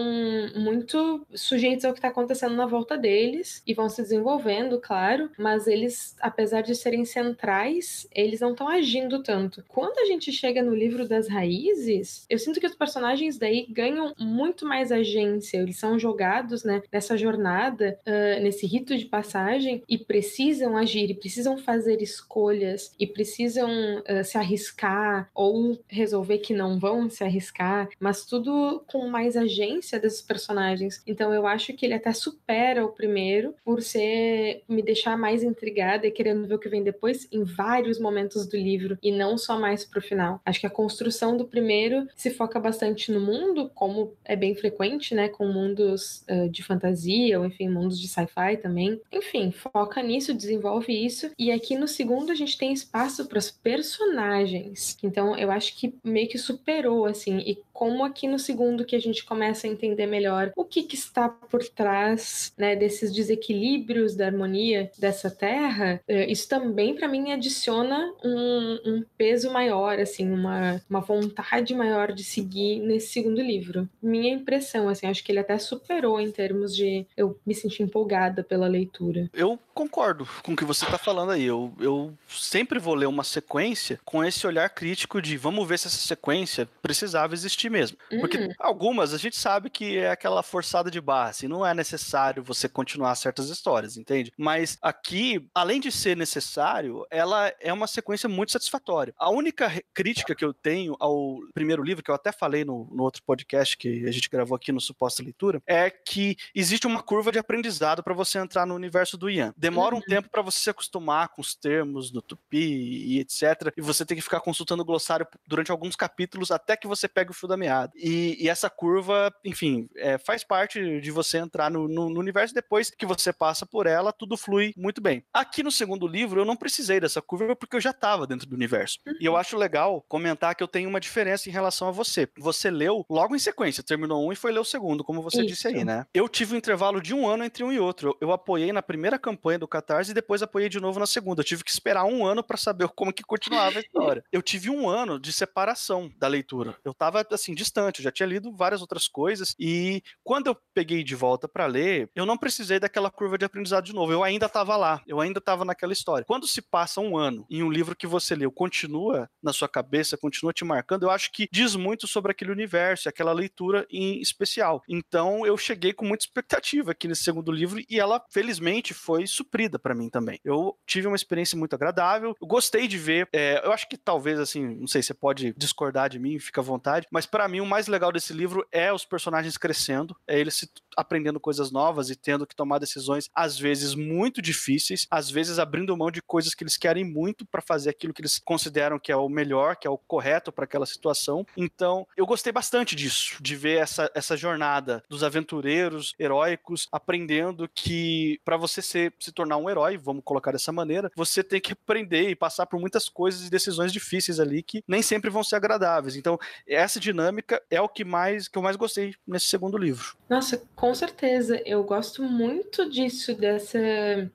muito 0.57 1.27
sujeitos 1.35 1.85
ao 1.85 1.93
que 1.93 1.99
está 1.99 2.09
acontecendo 2.09 2.55
na 2.55 2.67
volta 2.67 2.97
deles 2.97 3.63
e 3.67 3.75
vão 3.75 3.89
se 3.89 4.03
desenvolvendo, 4.03 4.81
claro, 4.81 5.31
mas 5.39 5.67
eles, 5.67 6.17
apesar 6.21 6.63
de 6.63 6.75
serem 6.75 7.05
centrais, 7.05 8.07
eles 8.13 8.41
não 8.41 8.53
estão 8.53 8.69
agindo 8.69 9.23
tanto. 9.23 9.65
Quando 9.69 9.99
a 9.99 10.07
gente 10.07 10.33
chega 10.33 10.63
no 10.63 10.75
livro 10.75 11.07
das 11.07 11.29
raízes, 11.29 12.27
eu 12.29 12.39
sinto 12.39 12.61
que 12.61 12.67
os 12.67 12.75
personagens 12.75 13.39
daí 13.39 13.67
ganham 13.69 14.15
muito 14.19 14.67
mais 14.67 14.91
agência, 14.91 15.59
eles 15.59 15.79
são 15.79 15.99
jogados 15.99 16.62
né, 16.65 16.83
nessa 16.93 17.17
jornada, 17.17 17.99
uh, 18.07 18.43
nesse 18.43 18.67
rito 18.67 18.97
de 18.97 19.07
passagem 19.07 19.83
e 19.89 19.99
precisam 19.99 20.77
agir, 20.77 21.11
e 21.11 21.15
precisam 21.15 21.59
fazer 21.59 22.01
escolhas 22.03 22.95
e 22.99 23.07
precisam 23.07 23.71
uh, 24.01 24.25
se 24.25 24.37
arriscar 24.37 25.29
ou 25.35 25.79
resolver 25.89 26.39
que 26.39 26.55
não 26.55 26.79
vão 26.79 27.09
se 27.09 27.25
arriscar, 27.25 27.89
mas 27.99 28.25
tudo 28.25 28.83
com 28.87 29.09
mais 29.09 29.37
agência 29.37 29.99
desses 29.99 30.23
personagens. 30.23 31.03
Então 31.07 31.33
eu 31.33 31.47
acho 31.47 31.73
que 31.75 31.87
ele 31.87 31.95
até 31.95 32.13
supera 32.13 32.85
o 32.85 32.93
primeiro 32.93 33.55
por 33.65 33.83
ser 33.83 34.63
me 34.69 34.83
deixar 34.83 35.17
mais 35.17 35.43
intrigada 35.43 36.07
e 36.07 36.11
querendo 36.11 36.47
ver 36.47 36.55
o 36.55 36.59
que 36.59 36.69
vem 36.69 36.83
depois 36.83 37.29
em 37.31 37.45
vários 37.45 37.99
momentos 37.99 38.47
do 38.47 38.57
livro 38.57 38.99
e 39.03 39.11
não 39.11 39.37
só 39.37 39.59
mais 39.59 39.85
pro 39.85 40.01
final. 40.01 40.41
Acho 40.45 40.61
que 40.61 40.67
a 40.67 40.71
construção 40.71 41.37
do 41.37 41.45
primeiro 41.45 42.07
se 42.15 42.31
foca 42.31 42.59
bastante 42.59 43.11
no 43.13 43.21
mundo, 43.21 43.71
como 43.75 44.15
é 44.25 44.37
bem 44.37 44.55
frequente, 44.55 45.15
né, 45.15 45.29
com 45.29 45.47
mundos 45.47 46.25
uh, 46.31 46.49
de 46.53 46.63
fantasia 46.63 47.39
ou 47.39 47.47
enfim, 47.47 47.69
mundos 47.69 47.99
de 48.01 48.09
sci-fi 48.09 48.57
também. 48.61 49.01
Enfim, 49.11 49.51
foca 49.51 50.03
nisso, 50.03 50.35
desenvolve 50.35 50.93
isso 50.93 51.31
e 51.39 51.51
aqui 51.51 51.77
no 51.77 51.89
segundo 51.89 52.31
a 52.31 52.35
gente 52.35 52.59
tem 52.59 52.73
espaço 52.73 53.27
para 53.27 53.39
os 53.39 53.51
personagens. 53.51 54.97
Então 55.03 55.37
eu 55.37 55.51
acho 55.51 55.77
que 55.77 55.95
meio 56.05 56.29
que 56.29 56.39
superou 56.39 57.07
assim 57.07 57.39
e 57.39 57.59
como 57.73 58.05
aqui 58.05 58.29
no 58.29 58.39
segundo 58.39 58.85
que 58.85 58.95
a 58.95 59.01
gente 59.01 59.25
começa 59.25 59.67
a 59.67 59.71
entender 59.71 60.07
melhor 60.07 60.53
o 60.55 60.65
que, 60.65 60.83
que 60.83 60.95
está 60.95 61.29
por 61.29 61.65
trás 61.65 62.53
né, 62.57 62.77
desses 62.77 63.13
desequilíbrios 63.13 64.15
da 64.15 64.27
harmonia 64.27 64.91
dessa 64.99 65.31
terra, 65.31 66.01
eh, 66.07 66.31
isso 66.31 66.49
também 66.49 66.95
para 66.95 67.09
mim 67.09 67.33
adiciona 67.33 68.13
um, 68.25 68.79
um, 68.87 69.05
peso 69.17 69.51
maior, 69.51 69.99
assim, 69.99 70.31
uma, 70.31 70.81
uma 70.89 71.01
vontade 71.01 71.75
maior 71.75 72.13
de 72.13 72.23
seguir 72.23 72.79
nesse 72.81 73.09
segundo 73.09 73.41
livro. 73.41 73.89
Minha 74.03 74.33
impressão, 74.33 74.89
assim, 74.89 75.07
acho 75.07 75.25
que 75.25 75.33
ele 75.33 75.41
até 75.41 75.59
superou 75.59 76.21
em 76.21 76.31
termos 76.43 76.75
de 76.75 77.07
eu 77.17 77.39
me 77.47 77.55
sentir 77.55 77.85
empolgada 77.85 78.43
pela 78.43 78.67
leitura. 78.67 79.31
Eu 79.33 79.57
concordo 79.73 80.29
com 80.43 80.53
o 80.55 80.57
que 80.57 80.65
você 80.65 80.85
está 80.85 80.99
falando 80.99 81.31
aí. 81.31 81.45
Eu, 81.45 81.73
eu 81.79 82.13
sempre 82.29 82.81
vou 82.81 82.95
ler 82.95 83.07
uma 83.07 83.23
sequência 83.23 84.01
com 84.05 84.25
esse 84.25 84.45
olhar 84.45 84.69
crítico 84.71 85.23
de 85.23 85.37
vamos 85.37 85.69
ver 85.69 85.79
se 85.79 85.87
essa 85.87 85.99
sequência 85.99 86.69
precisava 86.83 87.33
existir 87.33 87.71
mesmo. 87.71 87.97
Porque 88.19 88.39
uhum. 88.39 88.53
algumas 88.59 89.15
a 89.15 89.19
gente 89.19 89.37
sabe 89.37 89.71
que 89.71 89.99
é 89.99 90.11
aquela 90.11 90.43
forçada 90.43 90.91
de 90.91 91.01
barra, 91.01 91.31
assim, 91.31 91.47
não 91.47 91.65
é 91.65 91.73
necessário 91.73 92.43
você 92.43 92.69
continuar 92.69 93.15
certas 93.15 93.49
histórias, 93.49 93.97
entende? 93.97 94.33
Mas 94.37 94.77
aqui, 94.83 95.49
além 95.55 95.81
de 95.81 95.93
ser 95.93 96.17
necessário, 96.17 97.07
ela 97.09 97.53
é 97.61 97.73
uma 97.73 97.87
sequência 97.87 98.29
muito 98.29 98.51
satisfatória. 98.51 99.15
A 99.17 99.31
única 99.31 99.71
crítica 99.95 100.35
que 100.35 100.45
eu 100.45 100.53
tenho 100.53 100.97
ao 100.99 101.39
primeiro 101.55 101.85
livro, 101.85 102.03
que 102.03 102.11
eu 102.11 102.17
até 102.17 102.33
falei 102.33 102.65
no, 102.65 102.89
no 102.93 103.05
outro 103.05 103.23
podcast 103.25 103.77
que 103.77 104.05
a 104.07 104.11
gente 104.11 104.29
gravou 104.29 104.57
aqui 104.57 104.73
no 104.73 104.81
Suposta 104.81 105.23
Leitura, 105.23 105.63
é 105.67 105.89
que 105.89 106.32
existe 106.55 106.87
uma 106.87 107.03
curva 107.03 107.33
de 107.33 107.39
aprendizado 107.39 108.03
para 108.03 108.15
você 108.15 108.39
entrar 108.39 108.67
no 108.67 108.75
universo 108.75 109.17
do 109.17 109.31
Ian. 109.31 109.53
Demora 109.57 109.95
uhum. 109.95 110.01
um 110.01 110.05
tempo 110.05 110.29
para 110.31 110.43
você 110.43 110.61
se 110.61 110.71
acostumar 110.71 111.29
com 111.29 111.41
os 111.41 111.55
termos 111.55 112.11
do 112.11 112.23
Tupi 112.23 112.59
e 112.59 113.21
etc. 113.21 113.73
E 113.77 113.81
você 113.81 114.05
tem 114.05 114.17
que 114.17 114.23
ficar 114.23 114.41
consultando 114.41 114.83
o 114.83 114.87
glossário 114.87 115.27
durante 115.47 115.71
alguns 115.71 115.97
capítulos 115.97 116.51
até 116.51 116.77
que 116.77 116.87
você 116.87 117.09
pegue 117.09 117.31
o 117.31 117.35
fio 117.35 117.49
da 117.49 117.57
meada. 117.57 117.93
E, 117.97 118.37
e 118.41 118.49
essa 118.49 118.69
curva, 118.69 119.33
enfim, 119.45 119.89
é, 119.97 120.19
faz 120.19 120.45
parte 120.45 121.01
de 121.01 121.11
você 121.11 121.39
entrar 121.39 121.71
no, 121.71 121.89
no, 121.89 122.09
no, 122.09 122.21
universo 122.21 122.55
depois 122.55 122.91
que 122.91 123.07
você 123.07 123.33
passa 123.33 123.67
por 123.67 123.87
ela, 123.87 124.13
tudo 124.13 124.37
flui 124.37 124.73
muito 124.77 125.01
bem. 125.01 125.25
Aqui 125.33 125.63
no 125.63 125.71
segundo 125.71 126.07
livro, 126.07 126.41
eu 126.41 126.45
não 126.45 126.57
precisei 126.57 127.01
dessa 127.01 127.21
curva 127.21 127.57
porque 127.57 127.77
eu 127.77 127.81
já 127.81 127.91
estava 127.91 128.27
dentro 128.27 128.47
do 128.47 128.55
universo. 128.55 128.99
E 129.21 129.25
eu 129.25 129.37
acho 129.37 129.57
legal 129.57 130.05
comentar 130.09 130.55
que 130.55 130.63
eu 130.63 130.69
tenho 130.69 130.89
uma 130.89 131.01
diferença 131.01 131.49
em 131.49 131.53
relação 131.53 131.89
a 131.89 131.91
você. 131.91 132.29
Você 132.39 132.71
leu 132.71 133.05
logo 133.09 133.35
em 133.35 133.39
sequência, 133.39 133.83
terminou 133.83 134.27
um 134.27 134.33
e 134.33 134.37
foi 134.37 134.53
ler 134.53 134.61
o 134.61 134.65
segundo, 134.65 135.05
como 135.05 135.23
você 135.23 135.39
Isso. 135.39 135.47
disse 135.47 135.69
aí, 135.69 135.85
né? 135.85 136.07
Eu 136.15 136.29
tive 136.29 136.55
um 136.55 136.59
intervalo 136.59 137.01
de 137.01 137.15
um 137.15 137.27
ano 137.27 137.43
entre 137.43 137.65
um 137.65 137.73
e 137.73 137.81
outro. 137.81 138.15
Eu, 138.21 138.33
apoiei 138.33 138.71
na 138.71 138.83
primeira 138.83 139.19
campanha 139.19 139.59
do 139.59 139.67
Catarse 139.67 140.11
e 140.11 140.15
depois 140.15 140.43
apoiei 140.43 140.69
de 140.69 140.79
novo 140.79 141.01
na 141.01 141.07
segunda. 141.07 141.41
Eu 141.41 141.45
tive 141.45 141.65
que 141.65 141.71
esperar 141.71 142.05
um 142.05 142.27
ano 142.27 142.43
para 142.43 142.59
saber 142.59 142.87
como 142.95 143.13
que 143.13 143.23
continuava 143.23 143.79
a 143.79 143.81
história. 143.81 144.23
Eu 144.31 144.43
tive 144.43 144.69
um 144.69 144.87
ano 144.87 145.19
de 145.19 145.33
separação 145.33 146.13
da 146.19 146.29
leitura. 146.29 146.77
Eu 146.85 146.93
tava, 146.93 147.27
assim, 147.31 147.55
distante, 147.55 148.01
eu 148.01 148.05
já 148.05 148.13
tinha 148.13 148.27
lido 148.27 148.53
várias 148.55 148.83
outras 148.83 149.09
coisas 149.09 149.55
e 149.59 150.03
quando 150.23 150.49
eu 150.49 150.57
peguei 150.75 151.03
de 151.03 151.15
volta 151.15 151.49
para 151.49 151.65
ler, 151.65 152.11
eu 152.15 152.27
não 152.27 152.37
precisei 152.37 152.79
daquela 152.79 153.11
curva 153.11 153.39
de 153.39 153.47
aprendizado 153.47 153.85
de 153.85 153.95
novo. 153.95 154.13
Eu 154.13 154.23
ainda 154.23 154.51
tava 154.51 154.77
lá, 154.77 155.01
eu 155.07 155.19
ainda 155.19 155.41
tava 155.41 155.65
naquela 155.65 155.95
história. 155.95 156.27
Quando 156.27 156.47
se 156.47 156.61
passa 156.61 157.01
um 157.01 157.17
ano 157.17 157.47
em 157.49 157.63
um 157.63 157.71
livro 157.71 157.97
que 157.97 158.07
você 158.07 158.35
leu, 158.35 158.53
continua 158.53 159.31
na 159.43 159.53
sua 159.53 159.69
cabeça, 159.69 160.19
continua 160.19 160.53
te 160.53 160.65
marcando, 160.65 161.05
eu 161.05 161.11
acho 161.11 161.33
que 161.33 161.49
diz 161.51 161.75
muito 161.75 162.07
sobre 162.07 162.33
aquele 162.33 162.53
universo, 162.53 163.09
aquela 163.09 163.33
leitura 163.33 163.87
em 163.91 164.21
especial. 164.21 164.83
Então 164.87 165.47
eu 165.47 165.57
cheguei 165.57 165.95
com 166.02 166.02
muita 166.05 166.25
expectativa 166.25 166.93
aqui 166.93 167.09
nesse 167.09 167.23
segundo 167.23 167.51
livro 167.53 167.81
e 167.89 167.99
ela, 167.99 168.25
felizmente, 168.31 168.95
foi 168.95 169.27
suprida 169.27 169.79
para 169.79 169.95
mim 169.95 170.09
também. 170.09 170.39
Eu 170.45 170.77
tive 170.87 171.07
uma 171.07 171.17
experiência 171.17 171.59
muito 171.59 171.75
agradável, 171.75 172.35
eu 172.41 172.47
gostei 172.47 172.89
de 172.89 172.99
ver. 172.99 173.29
É, 173.33 173.61
eu 173.65 173.73
acho 173.73 173.89
que 173.89 173.97
talvez, 173.97 174.39
assim, 174.39 174.77
não 174.77 174.87
sei, 174.87 175.03
você 175.03 175.15
pode 175.15 175.55
discordar 175.57 176.09
de 176.09 176.19
mim, 176.19 176.39
fica 176.39 176.61
à 176.61 176.65
vontade, 176.65 177.07
mas 177.11 177.27
para 177.27 177.49
mim 177.49 177.61
o 177.61 177.67
mais 177.67 177.87
legal 177.87 178.13
desse 178.13 178.33
livro 178.33 178.67
é 178.71 178.93
os 178.93 179.05
personagens 179.05 179.57
crescendo, 179.57 180.17
é 180.27 180.39
eles 180.39 180.55
se 180.55 180.69
aprendendo 180.97 181.41
coisas 181.41 181.71
novas 181.71 182.11
e 182.11 182.17
tendo 182.17 182.47
que 182.47 182.55
tomar 182.55 182.79
decisões 182.79 183.29
às 183.35 183.59
vezes 183.59 183.95
muito 183.95 184.41
difíceis, 184.43 185.07
às 185.11 185.31
vezes 185.31 185.59
abrindo 185.59 185.97
mão 185.97 186.11
de 186.11 186.23
coisas 186.23 186.55
que 186.55 186.63
eles 186.63 186.77
querem 186.77 187.05
muito 187.05 187.45
para 187.45 187.63
fazer 187.63 187.91
aquilo 187.91 188.13
que 188.13 188.21
eles 188.21 188.39
consideram 188.39 188.99
que 188.99 189.13
é 189.13 189.17
o 189.17 189.29
melhor, 189.29 189.77
que 189.77 189.87
é 189.87 189.91
o 189.91 189.99
correto 189.99 190.53
para 190.53 190.65
aquela 190.65 190.87
situação. 190.87 191.47
Então, 191.57 192.07
eu 192.17 192.27
gostei 192.27 192.53
bastante 192.53 192.95
disso, 192.95 193.37
de 193.41 193.57
ver 193.57 193.79
essa, 193.79 194.11
essa 194.15 194.37
jornada 194.37 195.03
dos 195.09 195.23
aventureiros 195.23 196.15
heróicos 196.19 196.89
aprendendo 196.91 197.69
que 197.75 198.41
para 198.45 198.57
você 198.57 198.83
ser, 198.83 199.15
se 199.19 199.33
tornar 199.33 199.57
um 199.57 199.69
herói, 199.69 199.97
vamos 199.97 200.23
colocar 200.25 200.53
dessa 200.53 200.73
maneira, 200.73 201.11
você 201.17 201.43
tem 201.43 201.61
que 201.61 201.73
aprender 201.73 202.31
e 202.31 202.37
passar 202.37 202.67
por 202.67 202.81
muitas 202.81 203.09
coisas 203.09 203.47
e 203.47 203.51
decisões 203.51 203.93
difíceis 203.93 204.41
ali 204.41 204.63
que 204.63 204.83
nem 204.87 205.03
sempre 205.03 205.31
vão 205.31 205.45
ser 205.45 205.57
agradáveis. 205.57 206.17
Então, 206.17 206.39
essa 206.67 207.01
dinâmica 207.01 207.63
é 207.71 207.81
o 207.81 207.89
que 207.89 208.05
mais 208.05 208.49
que 208.49 208.59
eu 208.59 208.63
mais 208.63 208.77
gostei 208.77 209.15
nesse 209.27 209.47
segundo 209.47 209.77
livro. 209.77 210.17
Nossa, 210.29 210.63
com 210.83 210.93
certeza. 210.97 211.63
Eu 211.65 211.85
gosto 211.85 212.25
muito 212.25 212.91
disso, 212.91 213.37
dessa 213.37 213.79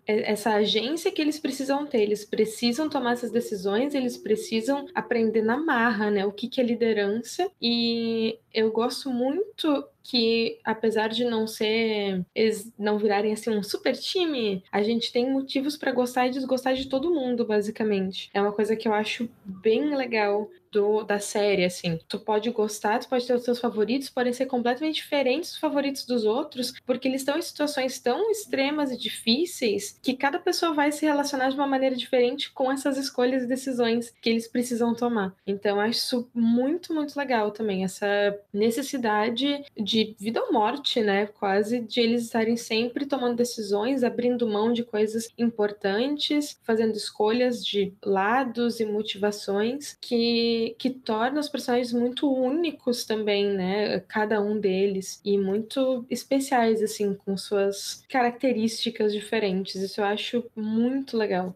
essa 0.06 0.52
agência 0.52 1.12
que 1.12 1.22
eles 1.22 1.38
precisam 1.38 1.86
ter. 1.86 2.02
Eles 2.02 2.24
precisam 2.24 2.88
tomar 2.88 3.12
essas 3.12 3.32
decisões, 3.32 3.94
eles 3.94 4.16
precisam 4.16 4.86
aprender 4.96 5.42
na 5.42 5.58
marra, 5.58 6.10
né? 6.10 6.26
O 6.26 6.32
que, 6.32 6.48
que 6.48 6.62
é 6.62 6.64
liderança. 6.64 7.52
E 7.62 8.40
eu 8.54 8.72
gosto 8.72 9.10
muito 9.10 9.86
que, 10.08 10.58
apesar 10.64 11.10
de 11.10 11.26
não 11.26 11.46
ser, 11.46 12.26
eles 12.34 12.72
não 12.80 12.98
virarem 12.98 13.34
assim 13.34 13.50
um 13.50 13.62
super 13.62 13.94
time, 13.94 14.64
a 14.72 14.82
gente 14.82 15.12
tem 15.12 15.30
motivos 15.30 15.76
para 15.76 15.92
gostar 15.92 16.28
e 16.28 16.32
desgostar 16.32 16.76
de 16.76 16.88
todo 16.88 17.14
mundo, 17.14 17.46
basicamente. 17.46 18.30
É 18.34 18.42
uma 18.42 18.54
coisa 18.54 18.76
que 18.76 18.88
eu 18.88 18.94
acho 18.94 19.30
bem 19.44 19.94
legal 19.96 20.50
do, 20.72 21.04
da 21.04 21.20
série, 21.20 21.66
assim. 21.66 22.00
Tu 22.08 22.20
pode 22.20 22.50
gostar, 22.52 23.00
tu 23.00 23.10
pode 23.10 23.26
ter 23.26 23.34
os 23.34 23.44
seus 23.44 23.60
favoritos, 23.60 24.10
podem 24.10 24.34
ser 24.34 24.46
completamente 24.46 24.96
diferentes 24.96 25.52
dos 25.52 25.60
favoritos 25.60 26.06
dos 26.06 26.26
outros, 26.26 26.74
porque 26.86 27.08
eles 27.08 27.22
estão 27.22 27.38
em 27.38 27.42
situações 27.42 28.00
tão 28.00 28.32
extremas 28.32 28.92
e 28.92 28.98
difíceis 28.98 30.00
que 30.02 30.16
cada 30.16 30.40
pessoa 30.40 30.74
vai 30.74 30.92
se 30.92 31.06
relacionar 31.06 31.50
de 31.50 31.56
uma 31.56 31.68
maneira 31.68 31.96
diferente 31.96 32.52
com 32.52 32.72
essas 32.72 32.98
escolhas 32.98 33.44
e 33.44 33.48
decisões 33.48 34.14
que 34.22 34.30
eles 34.30 34.48
precisam 34.48 34.94
tomar. 34.94 35.34
Então, 35.46 35.80
acho 35.80 36.00
isso 36.00 36.30
muito, 36.34 36.94
muito 36.94 37.18
legal 37.18 37.52
também, 37.52 37.84
essa 37.84 38.08
necessidade 38.54 39.64
de 39.76 39.97
vida 40.20 40.42
ou 40.42 40.52
morte, 40.52 41.02
né? 41.02 41.28
Quase 41.28 41.80
de 41.80 42.00
eles 42.00 42.24
estarem 42.24 42.58
sempre 42.58 43.06
tomando 43.06 43.36
decisões, 43.36 44.04
abrindo 44.04 44.48
mão 44.48 44.72
de 44.72 44.84
coisas 44.84 45.30
importantes, 45.38 46.60
fazendo 46.64 46.96
escolhas 46.96 47.66
de 47.66 47.94
lados 48.04 48.80
e 48.80 48.86
motivações 48.86 49.98
que 50.02 50.76
que, 50.78 50.90
torna 50.90 51.40
os 51.40 51.50
personagens 51.50 51.94
muito 51.94 52.32
únicos 52.32 53.06
também, 53.06 53.52
né? 53.54 54.00
Cada 54.08 54.42
um 54.42 54.60
deles. 54.60 55.22
E 55.24 55.38
muito 55.38 56.06
especiais, 56.10 56.82
assim, 56.82 57.14
com 57.14 57.38
suas 57.38 58.04
características 58.10 59.14
diferentes. 59.14 59.76
Isso 59.76 60.02
eu 60.02 60.06
acho 60.06 60.44
muito 60.56 61.18
legal. 61.18 61.56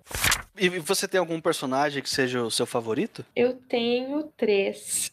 E 0.57 0.69
você 0.69 1.07
tem 1.07 1.19
algum 1.19 1.39
personagem 1.39 2.03
que 2.03 2.09
seja 2.09 2.43
o 2.43 2.51
seu 2.51 2.65
favorito? 2.65 3.25
Eu 3.35 3.53
tenho 3.53 4.23
três. 4.37 5.11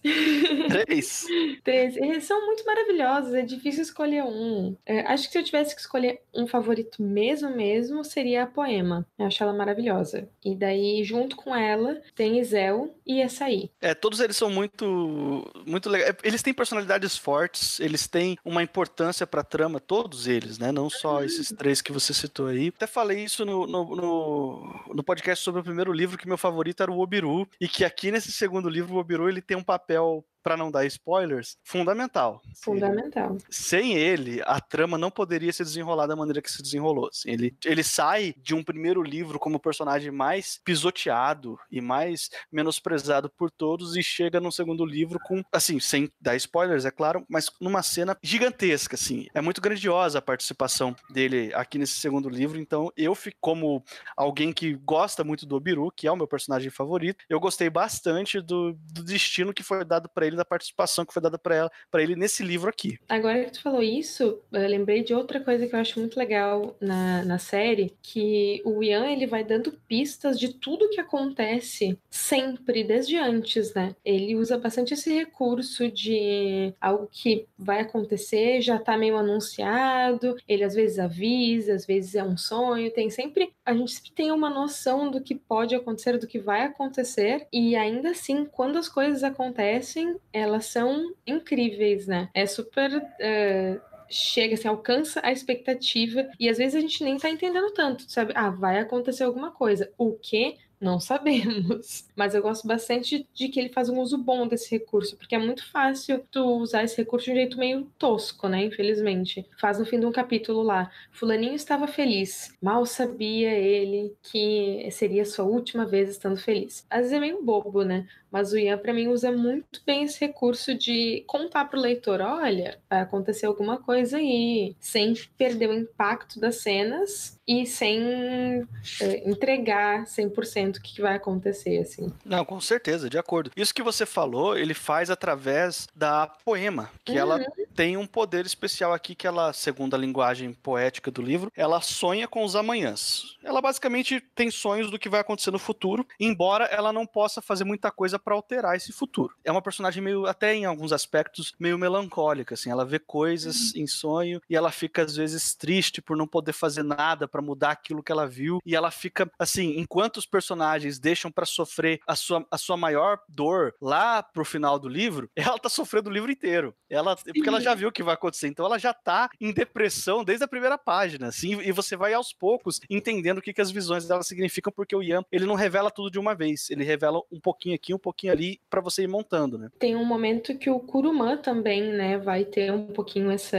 Três? 0.68 1.26
três. 1.62 1.96
Eles 1.96 2.24
são 2.24 2.44
muito 2.46 2.64
maravilhosos, 2.64 3.34
é 3.34 3.42
difícil 3.42 3.82
escolher 3.82 4.24
um. 4.24 4.76
É, 4.84 5.00
acho 5.02 5.26
que 5.26 5.32
se 5.32 5.38
eu 5.38 5.44
tivesse 5.44 5.74
que 5.74 5.80
escolher 5.80 6.20
um 6.34 6.46
favorito 6.46 7.02
mesmo, 7.02 7.50
mesmo, 7.54 8.04
seria 8.04 8.42
a 8.42 8.46
Poema. 8.46 9.06
Eu 9.18 9.26
acho 9.26 9.42
ela 9.42 9.52
maravilhosa. 9.52 10.28
E 10.44 10.54
daí, 10.54 11.02
junto 11.04 11.36
com 11.36 11.54
ela, 11.54 12.00
tem 12.14 12.38
Isel 12.38 12.94
e 13.06 13.22
Açaí. 13.22 13.70
É, 13.80 13.94
todos 13.94 14.20
eles 14.20 14.36
são 14.36 14.50
muito, 14.50 15.50
muito 15.66 15.88
legais. 15.88 16.10
É, 16.10 16.16
eles 16.24 16.42
têm 16.42 16.52
personalidades 16.52 17.16
fortes, 17.16 17.78
eles 17.80 18.06
têm 18.06 18.36
uma 18.44 18.62
importância 18.62 19.26
pra 19.26 19.44
trama, 19.44 19.78
todos 19.80 20.26
eles, 20.26 20.58
né? 20.58 20.72
Não 20.72 20.90
só 20.90 21.22
esses 21.22 21.48
três 21.56 21.80
que 21.80 21.92
você 21.92 22.12
citou 22.12 22.48
aí. 22.48 22.68
Até 22.68 22.86
falei 22.86 23.24
isso 23.24 23.44
no, 23.44 23.66
no, 23.66 23.96
no, 23.96 24.84
no 24.94 25.02
podcast 25.02 25.27
sobre 25.36 25.60
o 25.60 25.64
primeiro 25.64 25.92
livro, 25.92 26.18
que 26.18 26.28
meu 26.28 26.38
favorito 26.38 26.82
era 26.82 26.92
o 26.92 27.00
Obiru, 27.00 27.48
e 27.60 27.68
que 27.68 27.84
aqui 27.84 28.10
nesse 28.10 28.32
segundo 28.32 28.68
livro, 28.68 28.94
o 28.94 28.98
Obiru 28.98 29.28
ele 29.28 29.42
tem 29.42 29.56
um 29.56 29.62
papel 29.62 30.24
para 30.48 30.56
não 30.56 30.70
dar 30.70 30.86
spoilers, 30.86 31.58
fundamental. 31.62 32.40
Fundamental. 32.56 33.36
Sem 33.50 33.92
ele, 33.92 34.40
a 34.46 34.58
trama 34.58 34.96
não 34.96 35.10
poderia 35.10 35.52
se 35.52 35.62
desenrolar 35.62 36.06
da 36.06 36.16
maneira 36.16 36.40
que 36.40 36.50
se 36.50 36.62
desenrolou. 36.62 37.10
Assim, 37.12 37.30
ele, 37.30 37.54
ele 37.66 37.82
sai 37.82 38.34
de 38.38 38.54
um 38.54 38.64
primeiro 38.64 39.02
livro 39.02 39.38
como 39.38 39.56
o 39.56 39.60
personagem 39.60 40.10
mais 40.10 40.58
pisoteado 40.64 41.58
e 41.70 41.82
mais 41.82 42.30
menosprezado 42.50 43.28
por 43.28 43.50
todos 43.50 43.94
e 43.94 44.02
chega 44.02 44.40
num 44.40 44.50
segundo 44.50 44.86
livro 44.86 45.18
com, 45.22 45.42
assim, 45.52 45.78
sem 45.78 46.10
dar 46.18 46.34
spoilers, 46.36 46.86
é 46.86 46.90
claro, 46.90 47.26
mas 47.28 47.50
numa 47.60 47.82
cena 47.82 48.16
gigantesca, 48.22 48.94
assim. 48.94 49.26
É 49.34 49.42
muito 49.42 49.60
grandiosa 49.60 50.18
a 50.18 50.22
participação 50.22 50.96
dele 51.10 51.52
aqui 51.52 51.76
nesse 51.76 52.00
segundo 52.00 52.30
livro, 52.30 52.58
então 52.58 52.90
eu 52.96 53.14
fico 53.14 53.36
como 53.38 53.84
alguém 54.16 54.50
que 54.50 54.72
gosta 54.72 55.22
muito 55.22 55.44
do 55.44 55.56
Obiru, 55.56 55.92
que 55.94 56.06
é 56.06 56.10
o 56.10 56.16
meu 56.16 56.26
personagem 56.26 56.70
favorito, 56.70 57.22
eu 57.28 57.38
gostei 57.38 57.68
bastante 57.68 58.40
do, 58.40 58.72
do 58.72 59.04
destino 59.04 59.52
que 59.52 59.62
foi 59.62 59.84
dado 59.84 60.08
para 60.08 60.26
ele 60.26 60.37
da 60.38 60.44
participação 60.44 61.04
que 61.04 61.12
foi 61.12 61.22
dada 61.22 61.38
para 61.38 61.70
ele 62.02 62.16
nesse 62.16 62.42
livro 62.42 62.68
aqui. 62.68 62.98
Agora 63.08 63.44
que 63.44 63.52
tu 63.52 63.62
falou 63.62 63.82
isso, 63.82 64.40
eu 64.52 64.68
lembrei 64.68 65.02
de 65.02 65.14
outra 65.14 65.40
coisa 65.40 65.66
que 65.66 65.74
eu 65.74 65.78
acho 65.78 65.98
muito 66.00 66.18
legal 66.18 66.76
na, 66.80 67.24
na 67.24 67.38
série, 67.38 67.94
que 68.02 68.62
o 68.64 68.82
Ian 68.82 69.06
ele 69.06 69.26
vai 69.26 69.44
dando 69.44 69.72
pistas 69.86 70.38
de 70.38 70.52
tudo 70.54 70.88
que 70.90 71.00
acontece 71.00 71.98
sempre, 72.10 72.84
desde 72.84 73.16
antes, 73.16 73.74
né? 73.74 73.94
Ele 74.04 74.36
usa 74.36 74.58
bastante 74.58 74.94
esse 74.94 75.12
recurso 75.12 75.90
de 75.90 76.72
algo 76.80 77.08
que 77.10 77.46
vai 77.58 77.80
acontecer, 77.80 78.60
já 78.60 78.78
tá 78.78 78.96
meio 78.96 79.16
anunciado, 79.16 80.36
ele 80.46 80.64
às 80.64 80.74
vezes 80.74 80.98
avisa, 80.98 81.74
às 81.74 81.86
vezes 81.86 82.14
é 82.14 82.22
um 82.22 82.36
sonho, 82.36 82.90
tem 82.92 83.10
sempre. 83.10 83.52
A 83.64 83.74
gente 83.74 83.92
sempre 83.92 84.12
tem 84.12 84.32
uma 84.32 84.50
noção 84.50 85.10
do 85.10 85.20
que 85.20 85.34
pode 85.34 85.74
acontecer, 85.74 86.18
do 86.18 86.26
que 86.26 86.38
vai 86.38 86.62
acontecer, 86.62 87.46
e 87.52 87.76
ainda 87.76 88.10
assim, 88.10 88.44
quando 88.44 88.78
as 88.78 88.88
coisas 88.88 89.22
acontecem, 89.22 90.16
elas 90.32 90.66
são 90.66 91.14
incríveis, 91.26 92.06
né? 92.06 92.28
É 92.34 92.46
super. 92.46 92.96
Uh, 92.96 93.80
chega, 94.10 94.54
assim, 94.54 94.68
alcança 94.68 95.20
a 95.22 95.30
expectativa 95.30 96.26
e 96.40 96.48
às 96.48 96.56
vezes 96.58 96.74
a 96.74 96.80
gente 96.80 97.04
nem 97.04 97.18
tá 97.18 97.28
entendendo 97.28 97.70
tanto, 97.72 98.10
sabe? 98.10 98.32
Ah, 98.34 98.50
vai 98.50 98.78
acontecer 98.78 99.24
alguma 99.24 99.50
coisa. 99.50 99.92
O 99.98 100.12
que? 100.12 100.56
Não 100.80 101.00
sabemos. 101.00 102.08
Mas 102.14 102.34
eu 102.34 102.42
gosto 102.42 102.66
bastante 102.66 103.26
de 103.34 103.48
que 103.48 103.58
ele 103.58 103.68
faz 103.70 103.88
um 103.88 103.98
uso 104.00 104.16
bom 104.16 104.46
desse 104.46 104.70
recurso, 104.70 105.16
porque 105.16 105.34
é 105.34 105.38
muito 105.38 105.68
fácil 105.70 106.24
tu 106.30 106.44
usar 106.58 106.84
esse 106.84 106.96
recurso 106.96 107.26
de 107.26 107.32
um 107.32 107.34
jeito 107.34 107.58
meio 107.58 107.84
tosco, 107.98 108.48
né? 108.48 108.64
Infelizmente. 108.64 109.46
Faz 109.60 109.78
no 109.78 109.84
fim 109.86 109.98
de 109.98 110.06
um 110.06 110.12
capítulo 110.12 110.62
lá. 110.62 110.90
Fulaninho 111.10 111.54
estava 111.54 111.86
feliz. 111.86 112.54
Mal 112.62 112.86
sabia 112.86 113.50
ele 113.50 114.16
que 114.22 114.88
seria 114.92 115.24
sua 115.24 115.44
última 115.44 115.84
vez 115.84 116.10
estando 116.10 116.36
feliz. 116.36 116.86
Às 116.88 117.00
vezes 117.00 117.12
é 117.12 117.20
meio 117.20 117.42
bobo, 117.42 117.82
né? 117.82 118.06
Mas 118.30 118.52
o 118.52 118.58
Ian, 118.58 118.78
para 118.78 118.92
mim, 118.92 119.08
usa 119.08 119.32
muito 119.32 119.80
bem 119.86 120.04
esse 120.04 120.20
recurso 120.20 120.74
de 120.74 121.24
contar 121.26 121.64
pro 121.64 121.80
leitor: 121.80 122.20
olha, 122.20 122.78
vai 122.88 123.00
acontecer 123.00 123.46
alguma 123.46 123.78
coisa 123.78 124.18
aí, 124.18 124.76
sem 124.78 125.14
perder 125.36 125.70
o 125.70 125.74
impacto 125.74 126.38
das 126.38 126.56
cenas 126.56 127.37
e 127.48 127.64
sem 127.64 128.68
é, 129.00 129.28
entregar 129.28 130.04
100% 130.04 130.76
o 130.76 130.82
que 130.82 131.00
vai 131.00 131.16
acontecer, 131.16 131.78
assim. 131.78 132.12
Não, 132.22 132.44
com 132.44 132.60
certeza, 132.60 133.08
de 133.08 133.16
acordo. 133.16 133.50
Isso 133.56 133.74
que 133.74 133.82
você 133.82 134.04
falou, 134.04 134.58
ele 134.58 134.74
faz 134.74 135.08
através 135.08 135.88
da 135.96 136.26
poema, 136.26 136.90
que 137.02 137.12
uhum. 137.12 137.18
ela 137.18 137.46
tem 137.74 137.96
um 137.96 138.06
poder 138.06 138.44
especial 138.44 138.92
aqui 138.92 139.14
que 139.14 139.26
ela, 139.26 139.54
segundo 139.54 139.94
a 139.94 139.98
linguagem 139.98 140.52
poética 140.52 141.10
do 141.10 141.22
livro, 141.22 141.50
ela 141.56 141.80
sonha 141.80 142.28
com 142.28 142.44
os 142.44 142.54
amanhãs. 142.54 143.38
Ela 143.42 143.62
basicamente 143.62 144.20
tem 144.34 144.50
sonhos 144.50 144.90
do 144.90 144.98
que 144.98 145.08
vai 145.08 145.20
acontecer 145.20 145.50
no 145.50 145.58
futuro, 145.58 146.06
embora 146.20 146.66
ela 146.66 146.92
não 146.92 147.06
possa 147.06 147.40
fazer 147.40 147.64
muita 147.64 147.90
coisa 147.90 148.18
para 148.18 148.34
alterar 148.34 148.76
esse 148.76 148.92
futuro. 148.92 149.34
É 149.42 149.50
uma 149.50 149.62
personagem 149.62 150.02
meio, 150.02 150.26
até 150.26 150.54
em 150.54 150.66
alguns 150.66 150.92
aspectos, 150.92 151.54
meio 151.58 151.78
melancólica, 151.78 152.54
assim. 152.54 152.70
Ela 152.70 152.84
vê 152.84 152.98
coisas 152.98 153.72
uhum. 153.72 153.82
em 153.82 153.86
sonho 153.86 154.42
e 154.50 154.54
ela 154.54 154.70
fica 154.70 155.02
às 155.02 155.16
vezes 155.16 155.54
triste 155.54 156.02
por 156.02 156.16
não 156.16 156.26
poder 156.26 156.52
fazer 156.52 156.82
nada 156.82 157.26
para 157.38 157.42
mudar 157.42 157.70
aquilo 157.70 158.02
que 158.02 158.10
ela 158.10 158.26
viu 158.26 158.58
e 158.66 158.74
ela 158.74 158.90
fica 158.90 159.30
assim, 159.38 159.78
enquanto 159.78 160.16
os 160.16 160.26
personagens 160.26 160.98
deixam 160.98 161.30
para 161.30 161.46
sofrer 161.46 162.00
a 162.04 162.16
sua, 162.16 162.44
a 162.50 162.58
sua 162.58 162.76
maior 162.76 163.20
dor 163.28 163.74
lá 163.80 164.22
pro 164.22 164.44
final 164.44 164.76
do 164.78 164.88
livro, 164.88 165.30
ela 165.36 165.58
tá 165.58 165.68
sofrendo 165.68 166.10
o 166.10 166.12
livro 166.12 166.32
inteiro. 166.32 166.74
Ela, 166.90 167.14
porque 167.16 167.48
ela 167.48 167.60
já 167.60 167.74
viu 167.74 167.90
o 167.90 167.92
que 167.92 168.02
vai 168.02 168.14
acontecer, 168.14 168.48
então 168.48 168.66
ela 168.66 168.78
já 168.78 168.92
tá 168.92 169.30
em 169.40 169.52
depressão 169.52 170.24
desde 170.24 170.44
a 170.44 170.48
primeira 170.48 170.76
página, 170.76 171.28
assim, 171.28 171.60
e 171.60 171.70
você 171.70 171.96
vai 171.96 172.12
aos 172.12 172.32
poucos 172.32 172.80
entendendo 172.90 173.38
o 173.38 173.42
que, 173.42 173.52
que 173.52 173.60
as 173.60 173.70
visões 173.70 174.08
dela 174.08 174.22
significam, 174.22 174.72
porque 174.74 174.96
o 174.96 175.02
Ian, 175.02 175.22
ele 175.30 175.46
não 175.46 175.54
revela 175.54 175.90
tudo 175.90 176.10
de 176.10 176.18
uma 176.18 176.34
vez, 176.34 176.70
ele 176.70 176.82
revela 176.82 177.20
um 177.30 177.38
pouquinho 177.38 177.76
aqui, 177.76 177.94
um 177.94 177.98
pouquinho 177.98 178.32
ali, 178.32 178.60
para 178.68 178.80
você 178.80 179.02
ir 179.02 179.08
montando, 179.08 179.58
né? 179.58 179.70
Tem 179.78 179.94
um 179.94 180.04
momento 180.04 180.56
que 180.58 180.70
o 180.70 180.80
Kurumã 180.80 181.36
também, 181.36 181.92
né, 181.92 182.18
vai 182.18 182.44
ter 182.44 182.72
um 182.72 182.86
pouquinho 182.86 183.30
essa, 183.30 183.58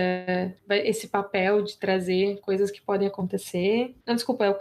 esse 0.69 1.07
papel 1.07 1.61
de 1.61 1.77
trazer 1.77 2.39
coisas 2.41 2.71
que 2.71 2.81
podem 2.81 3.07
acontecer. 3.07 3.68
Não, 4.05 4.15
desculpa, 4.15 4.45
é 4.45 4.49
o 4.49 4.57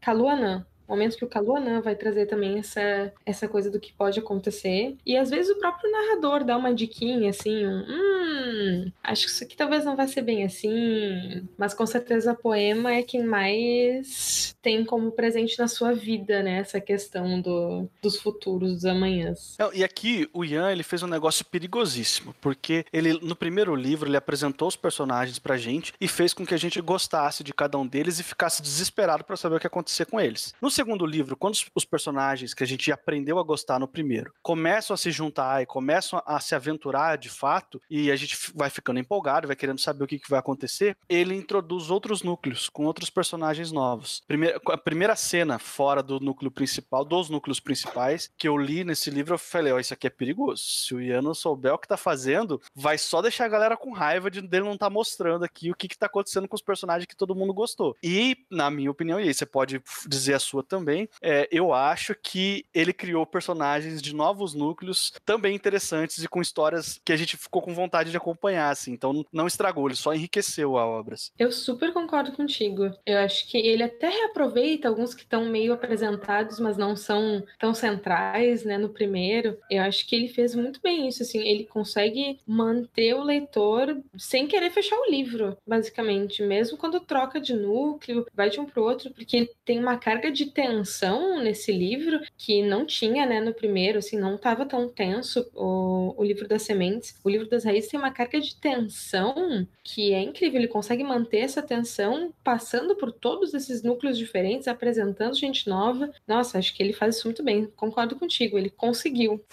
Kaluanã 0.00 0.66
momentos 0.88 1.16
que 1.16 1.24
o 1.24 1.28
Kaluanã 1.28 1.80
vai 1.80 1.94
trazer 1.94 2.26
também 2.26 2.58
essa, 2.58 3.12
essa 3.24 3.48
coisa 3.48 3.70
do 3.70 3.80
que 3.80 3.92
pode 3.92 4.18
acontecer. 4.18 4.96
E 5.04 5.16
às 5.16 5.30
vezes 5.30 5.54
o 5.54 5.58
próprio 5.58 5.90
narrador 5.90 6.44
dá 6.44 6.56
uma 6.56 6.74
diquinha, 6.74 7.30
assim, 7.30 7.66
um, 7.66 7.84
hum, 7.88 8.92
acho 9.02 9.26
que 9.26 9.30
isso 9.30 9.44
aqui 9.44 9.56
talvez 9.56 9.84
não 9.84 9.96
vai 9.96 10.08
ser 10.08 10.22
bem 10.22 10.44
assim. 10.44 11.46
Mas 11.56 11.74
com 11.74 11.86
certeza 11.86 12.32
a 12.32 12.34
poema 12.34 12.92
é 12.92 13.02
quem 13.02 13.24
mais 13.24 14.54
tem 14.62 14.84
como 14.84 15.12
presente 15.12 15.58
na 15.58 15.68
sua 15.68 15.92
vida, 15.92 16.42
né? 16.42 16.58
Essa 16.58 16.80
questão 16.80 17.40
do, 17.40 17.88
dos 18.02 18.16
futuros, 18.18 18.74
dos 18.74 18.84
amanhãs. 18.84 19.56
e 19.72 19.84
aqui 19.84 20.28
o 20.32 20.44
Ian, 20.44 20.72
ele 20.72 20.82
fez 20.82 21.02
um 21.02 21.06
negócio 21.06 21.44
perigosíssimo, 21.44 22.34
porque 22.40 22.84
ele, 22.92 23.12
no 23.22 23.36
primeiro 23.36 23.74
livro, 23.74 24.08
ele 24.08 24.16
apresentou 24.16 24.68
os 24.68 24.76
personagens 24.76 25.38
pra 25.38 25.56
gente 25.56 25.92
e 26.00 26.08
fez 26.08 26.34
com 26.34 26.44
que 26.44 26.54
a 26.54 26.58
gente 26.58 26.80
gostasse 26.80 27.44
de 27.44 27.54
cada 27.54 27.78
um 27.78 27.86
deles 27.86 28.18
e 28.18 28.24
ficasse 28.24 28.60
desesperado 28.60 29.24
para 29.24 29.36
saber 29.36 29.56
o 29.56 29.60
que 29.60 29.66
acontecer 29.66 30.06
com 30.06 30.20
eles. 30.20 30.54
No 30.60 30.70
segundo 30.76 31.06
livro, 31.06 31.38
quando 31.38 31.56
os 31.74 31.84
personagens 31.86 32.52
que 32.52 32.62
a 32.62 32.66
gente 32.66 32.92
aprendeu 32.92 33.38
a 33.38 33.42
gostar 33.42 33.78
no 33.78 33.88
primeiro 33.88 34.34
começam 34.42 34.92
a 34.92 34.96
se 34.98 35.10
juntar 35.10 35.62
e 35.62 35.66
começam 35.66 36.22
a 36.26 36.38
se 36.38 36.54
aventurar 36.54 37.16
de 37.16 37.30
fato, 37.30 37.80
e 37.88 38.10
a 38.10 38.16
gente 38.16 38.36
vai 38.54 38.68
ficando 38.68 39.00
empolgado, 39.00 39.46
vai 39.46 39.56
querendo 39.56 39.80
saber 39.80 40.04
o 40.04 40.06
que, 40.06 40.18
que 40.18 40.28
vai 40.28 40.38
acontecer, 40.38 40.94
ele 41.08 41.34
introduz 41.34 41.90
outros 41.90 42.22
núcleos 42.22 42.68
com 42.68 42.84
outros 42.84 43.08
personagens 43.08 43.72
novos. 43.72 44.22
Primeira, 44.26 44.60
a 44.66 44.76
primeira 44.76 45.16
cena 45.16 45.58
fora 45.58 46.02
do 46.02 46.20
núcleo 46.20 46.50
principal, 46.50 47.06
dos 47.06 47.30
núcleos 47.30 47.58
principais, 47.58 48.30
que 48.36 48.46
eu 48.46 48.58
li 48.58 48.84
nesse 48.84 49.10
livro, 49.10 49.34
eu 49.34 49.38
falei: 49.38 49.72
Ó, 49.72 49.76
oh, 49.76 49.80
isso 49.80 49.94
aqui 49.94 50.06
é 50.06 50.10
perigoso. 50.10 50.62
Se 50.62 50.94
o 50.94 51.00
Ian 51.00 51.22
não 51.22 51.32
souber 51.32 51.72
o 51.72 51.78
que 51.78 51.88
tá 51.88 51.96
fazendo, 51.96 52.60
vai 52.74 52.98
só 52.98 53.22
deixar 53.22 53.46
a 53.46 53.48
galera 53.48 53.78
com 53.78 53.92
raiva 53.92 54.30
de 54.30 54.42
dele 54.42 54.64
não 54.64 54.74
estar 54.74 54.86
tá 54.86 54.90
mostrando 54.90 55.44
aqui 55.44 55.70
o 55.70 55.74
que, 55.74 55.88
que 55.88 55.96
tá 55.96 56.04
acontecendo 56.04 56.46
com 56.46 56.54
os 56.54 56.62
personagens 56.62 57.06
que 57.06 57.16
todo 57.16 57.34
mundo 57.34 57.54
gostou. 57.54 57.96
E, 58.02 58.36
na 58.50 58.70
minha 58.70 58.90
opinião, 58.90 59.18
e 59.18 59.28
aí 59.28 59.32
você 59.32 59.46
pode 59.46 59.82
dizer 60.06 60.34
a 60.34 60.38
sua 60.38 60.65
também, 60.66 61.08
é, 61.22 61.48
eu 61.50 61.72
acho 61.72 62.14
que 62.14 62.64
ele 62.74 62.92
criou 62.92 63.24
personagens 63.26 64.02
de 64.02 64.14
novos 64.14 64.54
núcleos 64.54 65.12
também 65.24 65.54
interessantes 65.54 66.22
e 66.22 66.28
com 66.28 66.40
histórias 66.40 67.00
que 67.04 67.12
a 67.12 67.16
gente 67.16 67.36
ficou 67.36 67.62
com 67.62 67.74
vontade 67.74 68.10
de 68.10 68.16
acompanhar, 68.16 68.70
assim. 68.70 68.92
Então 68.92 69.24
não 69.32 69.46
estragou, 69.46 69.86
ele 69.86 69.96
só 69.96 70.14
enriqueceu 70.14 70.76
a 70.76 70.86
obra. 70.86 71.16
Eu 71.38 71.50
super 71.50 71.92
concordo 71.92 72.32
contigo. 72.32 72.90
Eu 73.04 73.18
acho 73.18 73.48
que 73.48 73.56
ele 73.56 73.82
até 73.82 74.08
reaproveita 74.08 74.88
alguns 74.88 75.14
que 75.14 75.22
estão 75.22 75.44
meio 75.46 75.72
apresentados, 75.72 76.60
mas 76.60 76.76
não 76.76 76.96
são 76.96 77.44
tão 77.58 77.72
centrais, 77.72 78.64
né, 78.64 78.76
no 78.76 78.88
primeiro. 78.88 79.58
Eu 79.70 79.82
acho 79.82 80.06
que 80.06 80.14
ele 80.14 80.28
fez 80.28 80.54
muito 80.54 80.80
bem 80.80 81.08
isso, 81.08 81.22
assim, 81.22 81.40
ele 81.46 81.64
consegue 81.64 82.38
manter 82.46 83.14
o 83.14 83.22
leitor 83.22 83.98
sem 84.18 84.46
querer 84.46 84.70
fechar 84.70 84.96
o 84.96 85.10
livro, 85.10 85.56
basicamente, 85.66 86.42
mesmo 86.42 86.76
quando 86.76 87.00
troca 87.00 87.40
de 87.40 87.54
núcleo, 87.54 88.26
vai 88.34 88.50
de 88.50 88.60
um 88.60 88.66
pro 88.66 88.82
outro, 88.82 89.10
porque 89.12 89.36
ele 89.36 89.50
tem 89.64 89.78
uma 89.78 89.96
carga 89.96 90.30
de 90.30 90.46
tensão 90.56 91.38
nesse 91.38 91.70
livro 91.70 92.18
que 92.38 92.62
não 92.62 92.86
tinha, 92.86 93.26
né, 93.26 93.42
no 93.42 93.52
primeiro, 93.52 93.98
assim, 93.98 94.18
não 94.18 94.36
estava 94.36 94.64
tão 94.64 94.88
tenso 94.88 95.46
o, 95.54 96.14
o 96.16 96.24
livro 96.24 96.48
das 96.48 96.62
sementes. 96.62 97.14
O 97.22 97.28
livro 97.28 97.46
das 97.46 97.62
raízes 97.62 97.90
tem 97.90 98.00
uma 98.00 98.10
carga 98.10 98.40
de 98.40 98.56
tensão 98.56 99.68
que 99.84 100.14
é 100.14 100.22
incrível, 100.22 100.58
ele 100.58 100.66
consegue 100.66 101.04
manter 101.04 101.40
essa 101.40 101.60
tensão 101.60 102.32
passando 102.42 102.96
por 102.96 103.12
todos 103.12 103.52
esses 103.52 103.82
núcleos 103.82 104.16
diferentes, 104.16 104.66
apresentando 104.66 105.36
gente 105.36 105.68
nova. 105.68 106.10
Nossa, 106.26 106.58
acho 106.58 106.74
que 106.74 106.82
ele 106.82 106.94
faz 106.94 107.16
isso 107.16 107.28
muito 107.28 107.42
bem. 107.42 107.66
Concordo 107.76 108.16
contigo, 108.16 108.56
ele 108.56 108.70
conseguiu. 108.70 109.44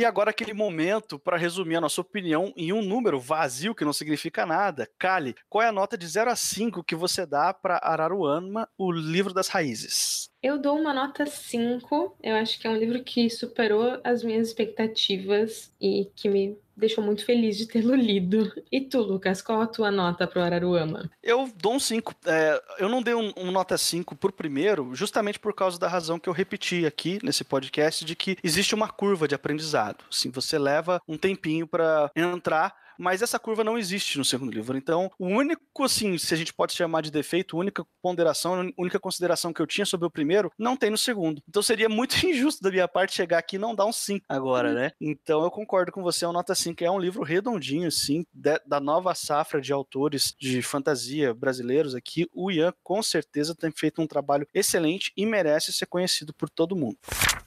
E 0.00 0.04
agora 0.06 0.30
aquele 0.30 0.54
momento 0.54 1.18
para 1.18 1.36
resumir 1.36 1.76
a 1.76 1.80
nossa 1.82 2.00
opinião 2.00 2.54
em 2.56 2.72
um 2.72 2.80
número 2.80 3.20
vazio 3.20 3.74
que 3.74 3.84
não 3.84 3.92
significa 3.92 4.46
nada. 4.46 4.88
Kali, 4.98 5.34
qual 5.46 5.62
é 5.62 5.68
a 5.68 5.72
nota 5.72 5.98
de 5.98 6.08
0 6.08 6.30
a 6.30 6.34
5 6.34 6.82
que 6.82 6.96
você 6.96 7.26
dá 7.26 7.52
para 7.52 7.78
Araruama, 7.82 8.66
o 8.78 8.90
livro 8.90 9.34
das 9.34 9.48
raízes? 9.48 10.30
Eu 10.42 10.58
dou 10.58 10.78
uma 10.78 10.94
nota 10.94 11.26
5. 11.26 12.16
Eu 12.22 12.36
acho 12.36 12.58
que 12.58 12.66
é 12.66 12.70
um 12.70 12.78
livro 12.78 13.04
que 13.04 13.28
superou 13.28 14.00
as 14.02 14.24
minhas 14.24 14.48
expectativas 14.48 15.70
e 15.78 16.10
que 16.16 16.30
me 16.30 16.56
deixou 16.80 17.04
muito 17.04 17.24
feliz 17.24 17.56
de 17.56 17.66
tê-lo 17.66 17.94
lido. 17.94 18.52
E 18.72 18.80
tu, 18.80 19.00
Lucas, 19.00 19.42
qual 19.42 19.60
a 19.60 19.66
tua 19.66 19.90
nota 19.90 20.26
pro 20.26 20.40
Araruama? 20.40 21.10
Eu 21.22 21.50
dou 21.56 21.74
um 21.74 21.80
5. 21.80 22.14
É, 22.26 22.62
eu 22.78 22.88
não 22.88 23.02
dei 23.02 23.14
um, 23.14 23.32
um 23.36 23.50
nota 23.50 23.76
5 23.76 24.16
pro 24.16 24.32
primeiro, 24.32 24.94
justamente 24.94 25.38
por 25.38 25.54
causa 25.54 25.78
da 25.78 25.88
razão 25.88 26.18
que 26.18 26.28
eu 26.28 26.32
repeti 26.32 26.86
aqui 26.86 27.18
nesse 27.22 27.44
podcast, 27.44 28.04
de 28.04 28.16
que 28.16 28.36
existe 28.42 28.74
uma 28.74 28.88
curva 28.88 29.28
de 29.28 29.34
aprendizado. 29.34 30.04
Assim, 30.10 30.30
você 30.30 30.58
leva 30.58 31.00
um 31.06 31.16
tempinho 31.16 31.66
para 31.66 32.10
entrar 32.16 32.74
mas 33.00 33.22
essa 33.22 33.38
curva 33.38 33.64
não 33.64 33.78
existe 33.78 34.18
no 34.18 34.24
segundo 34.24 34.52
livro. 34.52 34.76
Então, 34.76 35.10
o 35.18 35.26
único, 35.26 35.82
assim, 35.82 36.18
se 36.18 36.34
a 36.34 36.36
gente 36.36 36.52
pode 36.52 36.74
chamar 36.74 37.00
de 37.00 37.10
defeito, 37.10 37.56
única 37.56 37.82
ponderação, 38.02 38.60
a 38.60 38.66
única 38.76 39.00
consideração 39.00 39.54
que 39.54 39.62
eu 39.62 39.66
tinha 39.66 39.86
sobre 39.86 40.06
o 40.06 40.10
primeiro, 40.10 40.52
não 40.58 40.76
tem 40.76 40.90
no 40.90 40.98
segundo. 40.98 41.42
Então 41.48 41.62
seria 41.62 41.88
muito 41.88 42.14
injusto 42.26 42.62
da 42.62 42.70
minha 42.70 42.86
parte 42.86 43.14
chegar 43.14 43.38
aqui 43.38 43.56
e 43.56 43.58
não 43.58 43.74
dar 43.74 43.86
um 43.86 43.92
5 43.92 44.26
agora, 44.28 44.74
né? 44.74 44.92
Então 45.00 45.42
eu 45.42 45.50
concordo 45.50 45.90
com 45.90 46.02
você, 46.02 46.26
é 46.26 46.28
uma 46.28 46.34
nota 46.34 46.54
5, 46.54 46.84
é 46.84 46.90
um 46.90 46.98
livro 46.98 47.22
redondinho, 47.22 47.88
assim, 47.88 48.26
de, 48.32 48.60
da 48.66 48.78
nova 48.78 49.14
safra 49.14 49.62
de 49.62 49.72
autores 49.72 50.34
de 50.38 50.60
fantasia 50.60 51.32
brasileiros 51.32 51.94
aqui. 51.94 52.28
O 52.34 52.50
Ian, 52.50 52.74
com 52.82 53.02
certeza, 53.02 53.54
tem 53.54 53.70
feito 53.70 54.02
um 54.02 54.06
trabalho 54.06 54.46
excelente 54.52 55.10
e 55.16 55.24
merece 55.24 55.72
ser 55.72 55.86
conhecido 55.86 56.34
por 56.34 56.50
todo 56.50 56.76
mundo. 56.76 56.98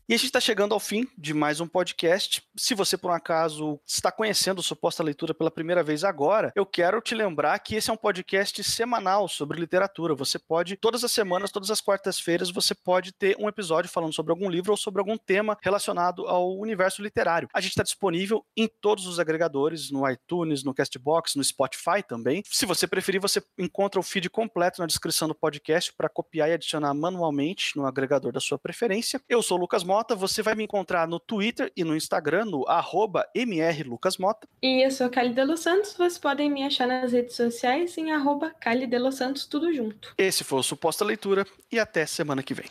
E 0.10 0.14
a 0.14 0.18
gente 0.18 0.26
está 0.26 0.40
chegando 0.42 0.74
ao 0.74 0.82
fim 0.82 1.08
de 1.18 1.34
mais 1.34 1.62
um 1.62 1.68
podcast. 1.68 2.44
Se 2.58 2.76
você, 2.76 2.98
por 2.98 3.10
um 3.10 3.14
acaso, 3.14 3.80
está 3.88 4.12
conhecendo 4.12 4.60
o 4.60 4.64
Suposta 4.64 5.02
Leitura 5.02 5.34
pela 5.34 5.50
primeira 5.50 5.82
vez 5.82 6.04
agora, 6.04 6.52
eu 6.58 6.66
quero 6.66 7.00
te 7.00 7.16
lembrar 7.16 7.58
que 7.60 7.76
esse 7.76 7.90
é 7.90 7.94
um 7.94 7.98
podcast 7.98 8.62
semanal 8.66 9.30
sobre 9.30 9.58
literatura. 9.58 10.14
Você 10.14 10.38
pode, 10.38 10.76
todas 10.76 11.06
as 11.06 11.12
semanas, 11.14 11.52
todas 11.52 11.72
as 11.72 11.80
quartas-feiras, 11.80 12.52
você 12.52 12.76
pode 12.76 13.14
ter 13.14 13.38
um 13.40 13.48
episódio 13.48 13.90
falando 13.90 14.14
sobre 14.14 14.34
algum 14.34 14.50
livro 14.50 14.72
ou 14.72 14.78
sobre 14.78 15.00
algum 15.00 15.18
tema 15.18 15.58
relacionado 15.62 16.28
ao 16.28 16.54
universo 16.58 17.02
literário. 17.02 17.48
A 17.54 17.62
gente 17.62 17.72
está 17.72 17.84
disponível 17.84 18.46
em 18.58 18.68
todos 18.68 19.08
os 19.08 19.22
agregadores, 19.22 19.90
no 19.90 20.06
iTunes, 20.10 20.66
no 20.66 20.74
Castbox, 20.74 21.36
no 21.38 21.44
Spotify 21.46 22.04
também. 22.06 22.44
Se 22.46 22.66
você 22.66 22.86
preferir, 22.86 23.22
você 23.22 23.42
encontra 23.58 24.02
o 24.02 24.04
feed 24.04 24.30
completo 24.30 24.82
na 24.82 24.86
descrição 24.86 25.30
do 25.30 25.36
podcast 25.36 25.94
para 25.94 26.10
copiar 26.10 26.50
e 26.50 26.54
adicionar 26.54 26.94
manualmente 26.94 27.78
no 27.78 27.86
agregador 27.86 28.34
da 28.34 28.42
sua 28.42 28.60
preferência. 28.60 29.22
Eu 29.30 29.42
sou 29.42 29.58
o 29.58 29.62
Lucas 29.62 29.82
Mota, 29.94 30.16
você 30.16 30.42
vai 30.42 30.56
me 30.56 30.64
encontrar 30.64 31.08
no 31.08 31.20
Twitter 31.20 31.72
e 31.78 31.84
no 31.84 31.96
Instagram, 31.96 32.46
no 32.46 32.68
arroba 32.68 33.28
mrlucasmota. 33.36 34.48
E 34.60 34.84
eu 34.84 34.90
sou 34.90 35.08
Cali 35.08 35.36
de 35.36 35.46
Los 35.46 35.60
Santos, 35.60 35.94
vocês 35.94 36.18
podem 36.18 36.50
me 36.50 36.64
achar 36.64 36.88
nas 36.88 37.12
redes 37.12 37.36
sociais 37.36 37.96
em 37.96 38.12
arroba 38.12 38.50
Cali 38.60 38.88
de 38.88 38.98
Los 38.98 39.14
Santos, 39.14 39.46
tudo 39.46 39.72
junto. 39.72 40.16
Esse 40.18 40.44
foi 40.44 40.58
o 40.58 40.64
Suposta 40.64 41.06
Leitura 41.06 41.46
e 41.72 41.78
até 41.78 42.08
semana 42.08 42.42
que 42.42 42.56
vem. 42.56 42.66